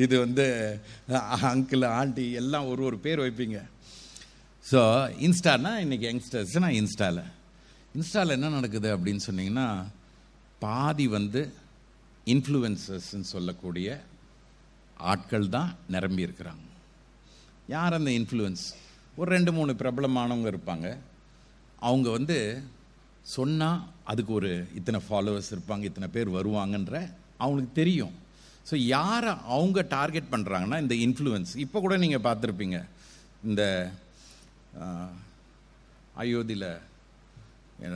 இது 0.03 0.15
வந்து 0.25 0.45
அங்கிள் 1.49 1.85
ஆண்டி 1.97 2.27
எல்லாம் 2.41 2.69
ஒரு 2.71 2.83
ஒரு 2.89 2.99
பேர் 3.05 3.23
வைப்பீங்க. 3.25 3.59
ஸோ 4.65 4.81
இன்ஸ்டானா 5.27 5.73
இன்றைக்கி 5.85 6.07
யங்ஸ்டர்ஸ்னால் 6.11 6.77
இன்ஸ்டாவில் 6.81 7.25
இன்ஸ்டாவில் 7.97 8.35
என்ன 8.37 8.53
நடக்குது 8.57 8.89
அப்படின்னு 8.95 9.25
சொன்னிங்கன்னா 9.27 9.67
பாதி 10.65 11.07
வந்து 11.17 11.41
இன்ஃப்ளூயன்சஸ்ன்னு 12.33 13.31
சொல்லக்கூடிய 13.35 13.99
ஆட்கள் 15.11 15.53
தான் 15.57 15.69
நிரம்பி 15.95 16.25
இருக்கிறாங்க. 16.27 16.65
யார் 17.73 17.97
அந்த 17.97 18.11
இன்ஃப்ளூயன்ஸ் 18.19 18.63
ஒரு 19.19 19.29
ரெண்டு 19.35 19.51
மூணு 19.57 19.71
பிரபலமானவங்க 19.81 20.49
இருப்பாங்க. 20.53 20.87
அவங்க 21.87 22.07
வந்து 22.17 22.37
சொன்னால் 23.35 23.81
அதுக்கு 24.11 24.31
ஒரு 24.39 24.51
இத்தனை 24.79 24.99
ஃபாலோவர்ஸ் 25.07 25.51
இருப்பாங்க 25.55 25.83
இத்தனை 25.89 26.07
பேர் 26.15 26.29
வருவாங்கன்ற 26.37 26.95
அவங்களுக்கு 27.41 27.73
தெரியும். 27.81 28.15
ஸோ 28.69 28.75
யாரை 28.95 29.31
அவங்க 29.55 29.81
டார்கெட் 29.95 30.31
பண்ணுறாங்கன்னா 30.33 30.79
இந்த 30.83 30.95
இன்ஃப்ளூயன்ஸ் 31.05 31.53
இப்போ 31.65 31.77
கூட 31.85 31.97
நீங்கள் 32.03 32.25
பார்த்துருப்பீங்க. 32.27 32.79
இந்த 33.49 33.61
அயோத்தியில் 36.23 36.69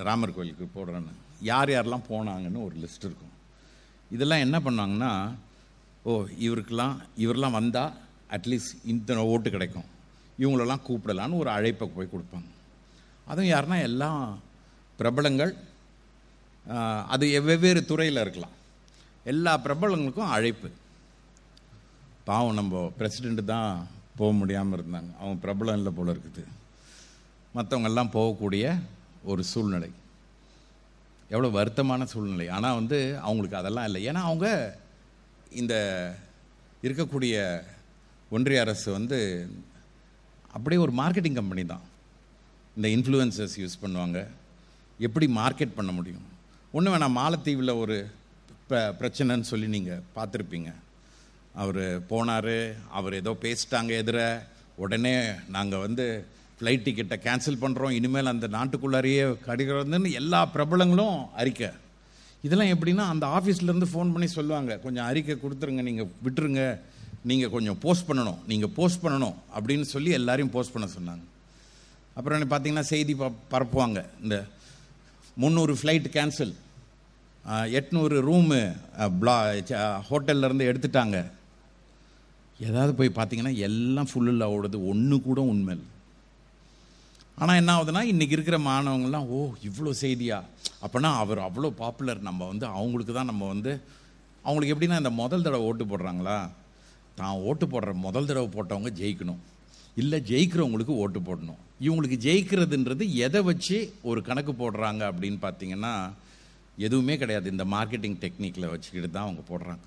ராமர் 0.10 0.36
கோயிலுக்கு 0.36 0.68
போடுறேன்னு 0.78 1.14
யார் 1.52 1.74
யாரெல்லாம் 1.76 2.08
போனாங்கன்னு 2.12 2.66
ஒரு 2.68 2.76
லிஸ்ட் 2.84 3.08
இருக்கும். 3.10 3.36
இதெல்லாம் 4.16 4.46
என்ன 4.46 4.58
பண்ணாங்கன்னா 4.68 5.12
ஓ 6.10 6.14
இவருக்கெல்லாம் 6.46 6.96
இவரெல்லாம் 7.24 7.58
வந்தால் 7.60 7.94
அட்லீஸ்ட் 8.36 8.74
இத்தனை 8.92 9.22
ஓட்டு 9.32 9.50
கிடைக்கும். 9.56 9.88
இவங்களெல்லாம் 10.42 10.86
கூப்பிடலான்னு 10.88 11.40
ஒரு 11.44 11.50
அழைப்பை 11.58 11.88
போய் 11.96 12.14
கொடுப்பாங்க. 12.14 12.50
அதுவும் 13.30 13.52
யாருன்னா 13.54 13.78
எல்லாம் 13.90 14.22
பிரபலங்கள் 15.00 15.54
அது 17.14 17.26
வெவ்வேறு 17.48 17.82
துறையில் 17.92 18.24
இருக்கலாம். 18.24 18.56
எல்லா 19.32 19.52
பிரபலங்களுக்கும் 19.66 20.34
அழைப்பு. 20.36 20.70
பாவம் 22.30 22.60
நம்ம 22.60 22.82
பிரசிடெண்ட்டு 23.00 23.44
தான் 23.54 23.72
போக 24.20 24.32
முடியாமல் 24.40 24.78
இருந்தாங்க. 24.78 25.12
அவங்க 25.22 25.38
பிரபலம் 25.46 25.80
இல்லை 25.80 25.92
போல் 25.98 26.14
இருக்குது. 26.14 26.44
மற்றவங்கெல்லாம் 27.56 28.14
போகக்கூடிய 28.18 28.66
ஒரு 29.32 29.42
சூழ்நிலை. 29.52 29.90
எவ்வளோ 31.34 31.50
வருத்தமான 31.58 32.06
சூழ்நிலை. 32.14 32.48
ஆனால் 32.56 32.78
வந்து 32.80 32.98
அவங்களுக்கு 33.28 33.60
அதெல்லாம் 33.62 33.88
இல்லை. 33.90 34.02
ஏன்னா 34.10 34.22
அவங்க 34.30 34.48
இந்த 35.62 35.76
இருக்கக்கூடிய 36.86 37.36
ஒன்றிய 38.36 38.60
அரசு 38.66 38.88
வந்து 38.98 39.18
அப்படியே 40.56 40.80
ஒரு 40.86 40.94
மார்க்கெட்டிங் 41.00 41.38
கம்பெனி 41.40 41.64
தான். 41.74 41.86
இந்த 42.78 42.88
இன்ஃப்ளூயன்சர்ஸ் 42.96 43.56
யூஸ் 43.62 43.82
பண்ணுவாங்க. 43.84 44.20
எப்படி 45.08 45.26
மார்க்கெட் 45.40 45.78
பண்ண 45.78 45.92
முடியும்? 45.98 46.26
ஒன்று 46.76 46.92
வேணாம் 46.94 47.18
மாலத்தீவில் 47.20 47.80
ஒரு 47.84 47.98
ப 48.70 48.80
பிரச்சனைன்னு 49.00 49.50
சொல்லி 49.52 49.68
நீங்கள் 49.76 50.04
பார்த்துருப்பீங்க. 50.16 50.70
அவர் 51.64 51.84
போனார் 52.12 52.56
அவர் 53.00 53.20
ஏதோ 53.22 53.32
பேசிட்டாங்க 53.44 53.92
எதிர. 54.04 54.20
உடனே 54.84 55.16
நாங்கள் 55.56 55.84
வந்து 55.86 56.06
ஃப்ளைட் 56.58 56.86
டிக்கெட்டை 56.86 57.18
கேன்சல் 57.26 57.62
பண்ணுறோம் 57.64 57.96
இனிமேல் 58.00 58.32
அந்த 58.34 58.48
நாட்டுக்குள்ளாரையே 58.58 59.24
கடிக்கிறதுன்னு 59.48 60.12
எல்லா 60.22 60.40
பிரபலங்களும் 60.56 61.18
அறிக்கை. 61.42 61.70
இதெல்லாம் 62.48 62.74
எப்படின்னா 62.76 63.06
அந்த 63.14 63.26
ஆஃபீஸ்லேருந்து 63.38 63.92
ஃபோன் 63.92 64.14
பண்ணி 64.16 64.30
சொல்லுவாங்க. 64.38 64.72
கொஞ்சம் 64.86 65.08
அறிக்கை 65.10 65.36
கொடுத்துருங்க 65.44 65.84
நீங்கள் 65.90 66.12
விட்டுருங்க. 66.26 66.64
நீங்கள் 67.30 67.54
கொஞ்சம் 67.56 67.80
போஸ்ட் 67.84 68.08
பண்ணணும் 68.10 68.40
நீங்கள் 68.52 68.74
போஸ்ட் 68.78 69.04
பண்ணணும் 69.04 69.36
அப்படின்னு 69.58 69.86
சொல்லி 69.94 70.12
எல்லாரையும் 70.20 70.54
போஸ்ட் 70.56 70.74
பண்ண 70.76 70.88
சொன்னாங்க. 70.98 71.24
அப்புறம் 72.18 72.52
பார்த்தீங்கன்னா 72.54 72.86
செய்தி 72.94 73.14
ப 73.22 73.30
பரப்புவாங்க. 73.54 74.00
இந்த 74.24 74.38
முந்நூறு 75.44 75.74
ஃப்ளைட் 75.80 76.10
கேன்சல் 76.18 76.54
எட்நூறு 77.78 78.18
ரூமு 78.28 78.60
பிளா 79.22 79.38
ஹோட்டல்லேருந்து 80.10 80.68
எடுத்துட்டாங்க. 80.72 81.18
ஏதாவது 82.68 82.92
போய் 83.00 83.18
பார்த்தீங்கன்னா 83.18 83.54
எல்லாம் 83.68 84.10
ஃபுல்லில் 84.10 84.52
ஓடுது. 84.56 84.78
ஒன்று 84.92 85.16
கூட 85.28 85.40
உண்மை 85.52 85.74
இல்லை. 85.76 85.90
ஆனால் 87.42 87.60
என்ன 87.62 87.72
ஆகுதுன்னா 87.76 88.02
இன்றைக்கி 88.12 88.36
இருக்கிற 88.38 88.58
மாணவங்கள்லாம் 88.70 89.30
ஓ 89.36 89.40
இவ்வளோ 89.70 89.94
செய்தியா? 90.04 90.38
அப்போனா 90.86 91.10
அவர் 91.24 91.40
அவ்வளோ 91.48 91.72
பாப்புலர் 91.82 92.22
நம்ம 92.28 92.48
வந்து 92.52 92.66
அவங்களுக்கு 92.80 93.14
தான் 93.18 93.32
நம்ம 93.32 93.48
வந்து 93.54 93.72
அவங்களுக்கு 94.46 94.74
எப்படின்னா 94.76 95.02
இந்த 95.02 95.14
முதல் 95.22 95.46
தடவை 95.46 95.66
ஓட்டு 95.70 95.86
போடுறாங்களா? 95.92 96.38
தான் 97.20 97.42
ஓட்டு 97.50 97.66
போடுற 97.72 97.92
முதல் 98.06 98.28
தடவை 98.30 98.50
போட்டவங்க 98.56 98.92
ஜெயிக்கணும். 99.02 99.42
இல்லை 100.02 100.20
ஜெயிக்கிறவங்களுக்கு 100.32 100.94
ஓட்டு 101.04 101.20
போடணும். 101.28 101.62
இவங்களுக்கு 101.86 102.18
ஜெயிக்கிறதுன்றது 102.28 103.04
எதை 103.26 103.42
வச்சு 103.50 103.78
ஒரு 104.10 104.20
கணக்கு 104.30 104.54
போடுறாங்க 104.62 105.02
அப்படின்னு 105.12 105.40
பார்த்தீங்கன்னா 105.48 105.94
எதுவுமே 106.86 107.16
கிடையாது. 107.22 107.48
இந்த 107.56 107.66
மார்க்கெட்டிங் 107.76 108.18
டெக்னிக்கில் 108.24 108.72
வச்சுக்கிட்டு 108.74 109.10
தான் 109.10 109.28
அவங்க 109.28 109.44
போடுறாங்க. 109.50 109.84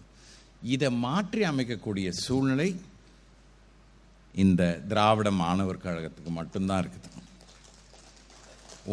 இதை 0.74 0.88
மாற்றி 1.06 1.42
அமைக்கக்கூடிய 1.50 2.08
சூழ்நிலை 2.24 2.68
இந்த 4.44 4.62
திராவிட 4.90 5.28
மாணவர் 5.42 5.84
கழகத்துக்கு 5.84 6.32
மட்டும்தான் 6.38 6.82
இருக்குது. 6.82 7.10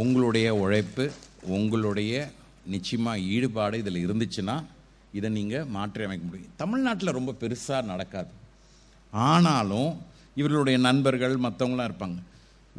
உங்களுடைய 0.04 0.48
உழைப்பு 0.64 1.06
உங்களுடைய 1.56 2.14
நிச்சயமாக 2.74 3.26
ஈடுபாடு 3.34 3.78
இதில் 3.84 4.04
இருந்துச்சுன்னா 4.06 4.56
இதை 5.18 5.30
நீங்கள் 5.38 5.68
மாற்றி 5.76 6.04
அமைக்க 6.08 6.26
முடியும். 6.30 6.54
தமிழ்நாட்டில் 6.62 7.18
ரொம்ப 7.18 7.32
பெருசாக 7.42 7.90
நடக்காது. 7.92 8.32
ஆனாலும் 9.14 9.92
இவர்களுடைய 10.40 10.78
நண்பர்கள் 10.88 11.36
மற்றவங்களாம் 11.46 11.90
இருப்பாங்க. 11.90 12.20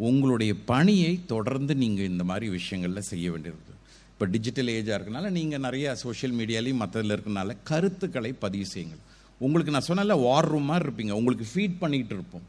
உங்களுடைய 0.08 0.52
பணியை 0.70 1.12
தொடர்ந்து 1.32 1.72
நீங்கள் 1.82 2.10
இந்த 2.12 2.24
மாதிரி 2.30 2.46
விஷயங்களில் 2.58 3.08
செய்ய 3.12 3.26
வேண்டியிருக்கு 3.32 3.72
இப்போ 4.12 4.26
டிஜிட்டல் 4.34 4.70
ஏஜாக 4.76 4.96
இருக்கனால 4.98 5.30
நீங்கள் 5.36 5.62
நிறைய 5.66 5.94
சோஷியல் 6.02 6.34
மீடியாலையும் 6.38 6.80
மற்றதில் 6.82 7.14
இருக்கனால 7.14 7.56
கருத்துக்களை 7.70 8.30
பதிவு 8.44 8.66
செய்யுங்கள். 8.72 9.02
உங்களுக்கு 9.44 9.74
நான் 9.74 9.88
சொன்னல 9.88 10.16
வார் 10.26 10.48
ரூம் 10.52 10.68
மாதிரி 10.70 10.84
இருப்பீங்க. 10.86 11.14
உங்களுக்கு 11.20 11.46
ஃபீட் 11.52 11.80
பண்ணிக்கிட்டு 11.80 12.16
இருப்போம். 12.18 12.44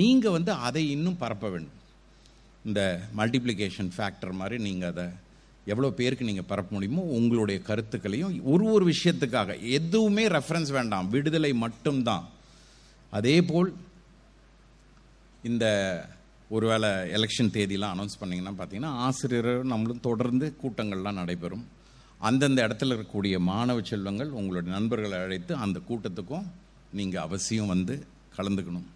நீங்கள் 0.00 0.34
வந்து 0.36 0.52
அதை 0.66 0.82
இன்னும் 0.96 1.20
பரப்ப 1.22 1.46
வேண்டும். 1.54 1.78
இந்த 2.68 2.80
மல்டிப்ளிகேஷன் 3.18 3.90
ஃபேக்டர் 3.96 4.32
மாதிரி 4.40 4.56
நீங்கள் 4.66 4.90
அதை 4.92 5.06
எவ்வளோ 5.70 5.88
பேருக்கு 5.98 6.28
நீங்கள் 6.28 6.48
பரப்ப 6.50 6.74
முடியுமோ 6.74 7.02
உங்களுடைய 7.18 7.58
கருத்துக்களையும் 7.68 8.32
ஒரு 8.52 8.64
ஒரு 8.74 8.84
விஷயத்துக்காக 8.92 9.56
எதுவுமே 9.78 10.24
ரெஃபரன்ஸ் 10.36 10.72
வேண்டாம் 10.76 11.10
விடுதலை 11.14 11.52
மட்டும்தான். 11.64 12.24
அதே 13.18 13.36
போல் 13.50 13.70
இந்த 15.50 15.66
ஒருவேளை 16.56 16.88
எலெக்ஷன் 17.16 17.52
தேதியெலாம் 17.56 17.94
அனௌன்ஸ் 17.94 18.18
பண்ணிங்கன்னா 18.20 18.54
பார்த்தீங்கன்னா 18.58 18.92
ஆசிரியர் 19.06 19.52
நம்மளும் 19.72 20.02
தொடர்ந்து 20.08 20.48
கூட்டங்கள்லாம் 20.62 21.20
நடைபெறும். 21.20 21.64
அந்தந்த 22.28 22.58
இடத்துல 22.66 22.94
இருக்கக்கூடிய 22.94 23.36
மாணவ 23.52 23.80
செல்வங்கள் 23.90 24.34
உங்களுடைய 24.38 24.72
நண்பர்களை 24.76 25.20
அழைத்து 25.26 25.52
அந்த 25.64 25.78
கூட்டத்துக்கும் 25.88 26.44
நீங்கள் 26.98 27.24
அவசியம் 27.26 27.72
வந்து 27.74 27.94
கலந்துக்கணும். 28.36 28.88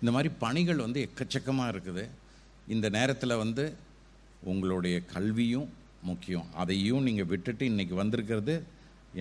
இந்த 0.00 0.10
மாதிரி 0.14 0.30
பணிகள் 0.44 0.84
வந்து 0.86 1.00
எக்கச்சக்கமாக 1.08 1.72
இருக்குது. 1.72 2.04
இந்த 2.74 2.86
நேரத்தில் 2.96 3.40
வந்து 3.44 3.64
உங்களுடைய 4.52 4.96
கல்வியும் 5.14 5.68
முக்கியம். 6.08 6.46
அதையும் 6.62 7.06
நீங்கள் 7.06 7.28
விட்டுட்டு 7.32 7.64
இன்றைக்கி 7.72 7.94
வந்திருக்கிறது 8.02 8.54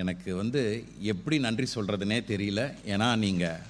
எனக்கு 0.01 0.29
வந்து 0.41 0.61
எப்படி 1.11 1.37
நன்றி 1.45 1.67
சொல்கிறதுனே 1.75 2.17
தெரியல. 2.31 2.61
ஏன்னா 2.93 3.07
நீங்கள் 3.25 3.63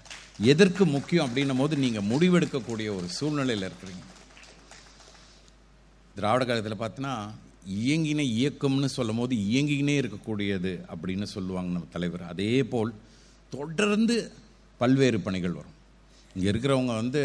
எதற்கு 0.52 0.84
முக்கியம் 0.95 1.26
அப்படின்னும் 1.28 1.62
போது 1.62 1.76
நீங்கள் 1.84 2.08
முடிவெடுக்கக்கூடிய 2.12 2.88
ஒரு 2.98 3.08
சூழ்நிலையில் 3.17 3.67
இருக்கிறீங்க. 3.69 4.06
திராவிட 6.17 6.43
காலத்தில் 6.45 6.82
பார்த்தீங்கன்னா 6.82 7.15
இயங்கின 7.86 8.22
இயக்கம்னு 8.39 8.89
சொல்லும் 8.98 9.19
போது 9.22 9.34
இயங்கினே 9.50 9.95
இருக்கக்கூடியது 10.02 10.74
அப்படின்னு 10.91 11.26
சொல்லுவாங்க 11.36 11.72
நம்ம 11.76 11.89
தலைவர். 11.95 12.24
அதே 12.34 12.54
போல் 12.74 12.91
தொடர்ந்து 13.56 14.15
பல்வேறு 14.82 15.19
பணிகள் 15.28 15.58
வரும். 15.60 15.78
இங்கே 16.36 16.50
இருக்கிறவங்க 16.52 16.93
வந்து 17.02 17.24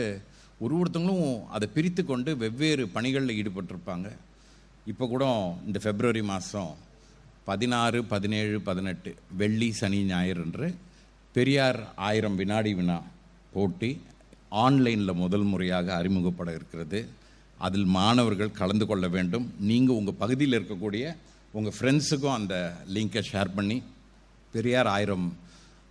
ஒரு 0.65 0.75
ஒருத்தவங்களும் 0.81 1.43
அதை 1.57 1.67
பிரித்து 1.77 2.03
கொண்டு 2.05 2.31
வெவ்வேறு 2.43 2.85
பணிகளில் 2.97 3.39
ஈடுபட்டிருப்பாங்க. 3.41 4.09
இப்போ 4.91 5.05
கூட 5.13 5.25
இந்த 5.69 5.79
ஃபெப்ரவரி 5.83 6.23
மாதம் 6.31 6.73
பதினாறு 7.49 7.99
பதினேழு 8.13 8.57
பதினெட்டு 8.67 9.11
வெள்ளி 9.41 9.69
சனி 9.79 10.01
ஞாயிறு 10.11 10.43
என்று 10.47 10.67
பெரியார் 11.35 11.79
ஆயிரம் 12.09 12.37
வினாடி 12.41 12.73
வினா 12.81 12.99
போட்டி 13.55 13.91
ஆன்லைனில் 14.65 15.21
முதல் 15.23 15.47
முறையாக 15.53 15.89
அறிமுகப்பட 16.01 16.51
இருக்கிறது. 16.59 17.01
அதில் 17.67 17.89
மாணவர்கள் 17.97 18.59
கலந்து 18.61 18.87
கொள்ள 18.91 19.07
வேண்டும். 19.17 19.47
நீங்கள் 19.71 19.99
உங்கள் 19.99 20.21
பகுதியில் 20.23 20.57
இருக்கக்கூடிய 20.59 21.05
உங்கள் 21.57 21.77
ஃப்ரெண்ட்ஸுக்கும் 21.79 22.37
அந்த 22.39 22.55
லிங்கை 22.95 23.23
ஷேர் 23.31 23.51
பண்ணி 23.57 23.79
பெரியார் 24.55 24.91
ஆயிரம் 24.97 25.27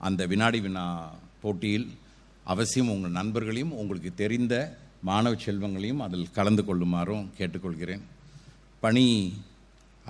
அந்த 0.08 0.22
வினாடி 0.32 0.60
வினா 0.66 0.86
போட்டியில் 1.44 1.88
அவசியம் 2.54 2.94
உங்கள் 2.96 3.18
நண்பர்களையும் 3.20 3.76
உங்களுக்கு 3.82 4.12
தெரிந்த 4.24 4.56
மாணவ 5.10 5.36
செல்வங்களையும் 5.46 6.04
அதில் 6.08 6.34
கலந்து 6.38 6.64
கொள்ளுமாறும் 6.70 7.26
கேட்டுக்கொள்கிறேன். 7.38 8.04
பணி 8.84 9.08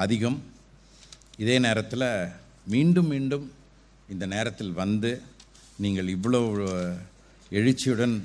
அதிகம். 0.03 0.37
இதே 1.43 1.55
நேரத்தில் 1.65 2.05
மீண்டும் 2.73 3.09
மீண்டும் 3.13 3.45
இந்த 4.13 4.25
நேரத்தில் 4.33 4.71
வந்து 4.79 5.11
நீங்கள் 5.83 6.09
இவ்வளோ 6.15 6.41
எழுச்சியுடன் 7.59 8.15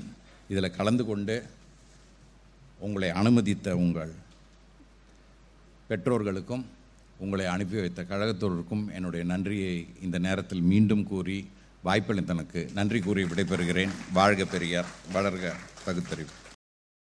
இதில் 0.52 0.76
கலந்து 0.78 1.04
கொண்டு 1.10 1.36
உங்களை 2.86 3.10
அனுமதித்த 3.20 3.76
உங்கள் 3.82 4.12
பெற்றோர்களுக்கும் 5.90 6.64
உங்களை 7.24 7.46
அனுப்பி 7.54 7.78
வைத்த 7.80 8.06
கழகத்தோருக்கும் 8.10 8.84
என்னுடைய 8.96 9.22
நன்றியை 9.32 9.76
இந்த 10.06 10.18
நேரத்தில் 10.26 10.68
மீண்டும் 10.72 11.06
கூறி 11.12 11.38
வாய்ப்பளித்தனுக்கு 11.84 12.62
நன்றி 12.78 13.00
கூறி 13.00 13.24
விடைபெறுகிறேன். 13.30 13.94
வாழ்க 14.18 14.44
பெரியார் 14.44 14.92
வளர்க 15.14 15.54
பகுத்தறிவு. 15.86 16.34